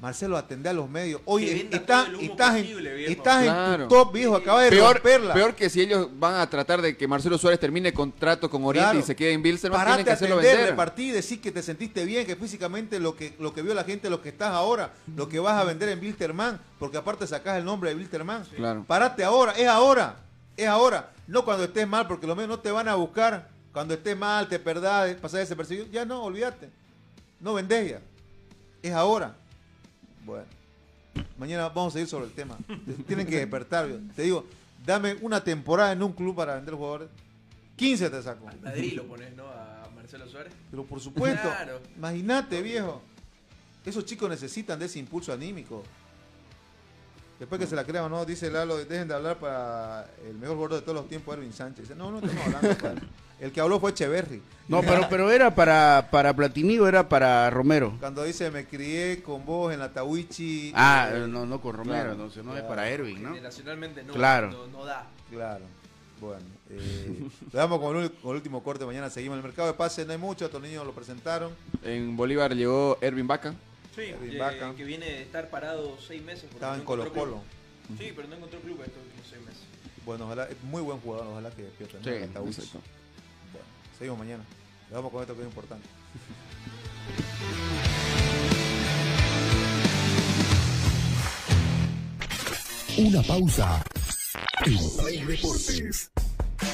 [0.00, 1.18] Marcelo atendé a los medios.
[1.20, 3.12] Que Oye, estás, posible, en, viejo.
[3.12, 3.88] estás en Claro.
[3.88, 5.34] tu top, viejo, acaba de Peor, romperla.
[5.34, 8.90] peor que si ellos van a tratar de que Marcelo Suárez termine contrato con Oriente
[8.90, 8.98] Claro.
[9.00, 10.70] y se quede en Bilsterman, tienen Parate que a hacerlo atender, vender.
[10.70, 14.08] repartir, decir que te sentiste bien, que físicamente lo que, lo que vio la gente,
[14.08, 17.64] lo que estás ahora, lo que vas a vender en Wilterman, porque aparte sacás el
[17.64, 18.44] nombre de Wilterman.
[18.54, 18.84] Claro.
[18.86, 20.16] Parate ahora, es ahora,
[20.56, 21.10] es ahora.
[21.26, 23.48] No cuando estés mal, porque los medios no te van a buscar.
[23.72, 25.86] Cuando estés mal, te perdás, pasás desapercibido.
[25.90, 26.68] Ya no, olvídate.
[27.40, 28.00] No vendés ya.
[28.82, 29.34] Es ahora.
[30.28, 30.44] Bueno.
[31.38, 32.56] Mañana vamos a seguir sobre el tema.
[33.06, 33.88] Tienen que despertar.
[34.14, 34.44] Te digo,
[34.84, 37.08] dame una temporada en un club para vender jugadores.
[37.76, 38.46] 15 te saco.
[38.48, 39.44] Al Madrid lo pones, ¿no?
[39.48, 40.52] A Marcelo Suárez.
[40.70, 41.80] Pero por supuesto, Claro.
[41.96, 43.00] imagínate, viejo.
[43.86, 45.82] Esos chicos necesitan de ese impulso anímico.
[47.38, 50.56] Después que se la crean o no, dice Lalo, dejen de hablar para el mejor
[50.56, 51.82] jugador de todos los tiempos, Erwin Sánchez.
[51.88, 52.78] Dice, no, no estamos hablando.
[52.78, 52.94] para-
[53.38, 54.42] El que habló fue Echeverry.
[54.66, 57.94] No, pero, pero era para, para Platini o era para Romero.
[58.00, 60.72] Cuando dice, me crié con vos en la Tawichi.
[60.74, 63.28] Ah, eh, no, no con Romero, claro, entonces no es para Erwin, ¿no?
[63.28, 64.50] Generacionalmente no, Claro.
[64.50, 65.06] no, no da.
[65.30, 65.64] Claro.
[66.20, 68.84] Bueno, eh, le damos con el, con el último corte.
[68.84, 69.36] Mañana seguimos.
[69.38, 70.46] El mercado de pases no hay mucho.
[70.46, 71.52] Estos niños lo presentaron.
[71.84, 73.54] En Bolívar llegó Ervin Vaca.
[73.98, 76.44] Sí, eh, que viene de estar parado seis meses.
[76.44, 77.42] Estaba no en Colo Colo.
[77.98, 79.62] Sí, pero no encontró club estos últimos seis meses.
[80.06, 81.98] Bueno, ojalá, muy buen jugador, ojalá que despierte.
[81.98, 82.42] Sí, ¿no?
[82.42, 82.54] bueno,
[83.98, 84.44] seguimos mañana.
[84.88, 85.88] Le vamos con esto que es importante.
[92.98, 93.82] Una pausa.
[94.64, 96.12] En Deportes.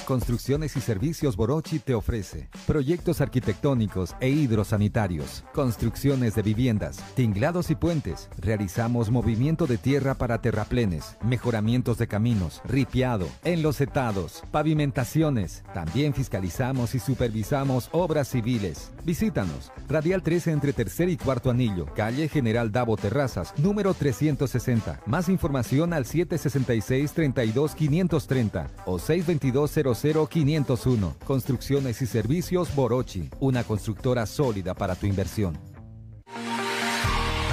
[0.05, 7.74] Construcciones y Servicios Borochi te ofrece proyectos arquitectónicos e hidrosanitarios, construcciones de viviendas, tinglados y
[7.74, 8.28] puentes.
[8.39, 15.64] Realizamos movimiento de tierra para terraplenes, mejoramientos de caminos, ripiado, enlosetados, pavimentaciones.
[15.72, 18.93] También fiscalizamos y supervisamos obras civiles.
[19.05, 19.72] Visítanos.
[19.89, 25.01] Radial 13 entre tercer y cuarto anillo, calle General Davo Terrazas, número 360.
[25.07, 31.16] Más información al 766 32 530 o 622 00501.
[31.25, 35.59] Construcciones y servicios Borochi, una constructora sólida para tu inversión.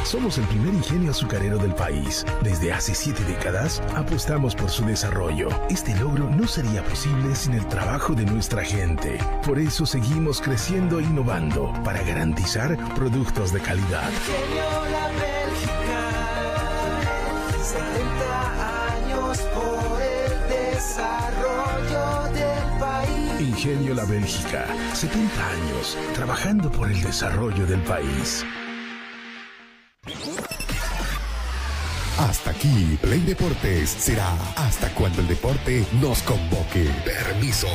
[0.03, 2.26] Somos el primer ingenio azucarero del país.
[2.43, 5.47] Desde hace siete décadas apostamos por su desarrollo.
[5.69, 9.17] Este logro no sería posible sin el trabajo de nuestra gente.
[9.45, 14.09] Por eso seguimos creciendo e innovando para garantizar productos de calidad.
[23.62, 28.43] Ingenio La Bélgica, 70 años trabajando por el desarrollo del país.
[32.18, 36.89] Hasta aquí, Play Deportes será hasta cuando el deporte nos convoque.
[37.05, 37.68] Permiso.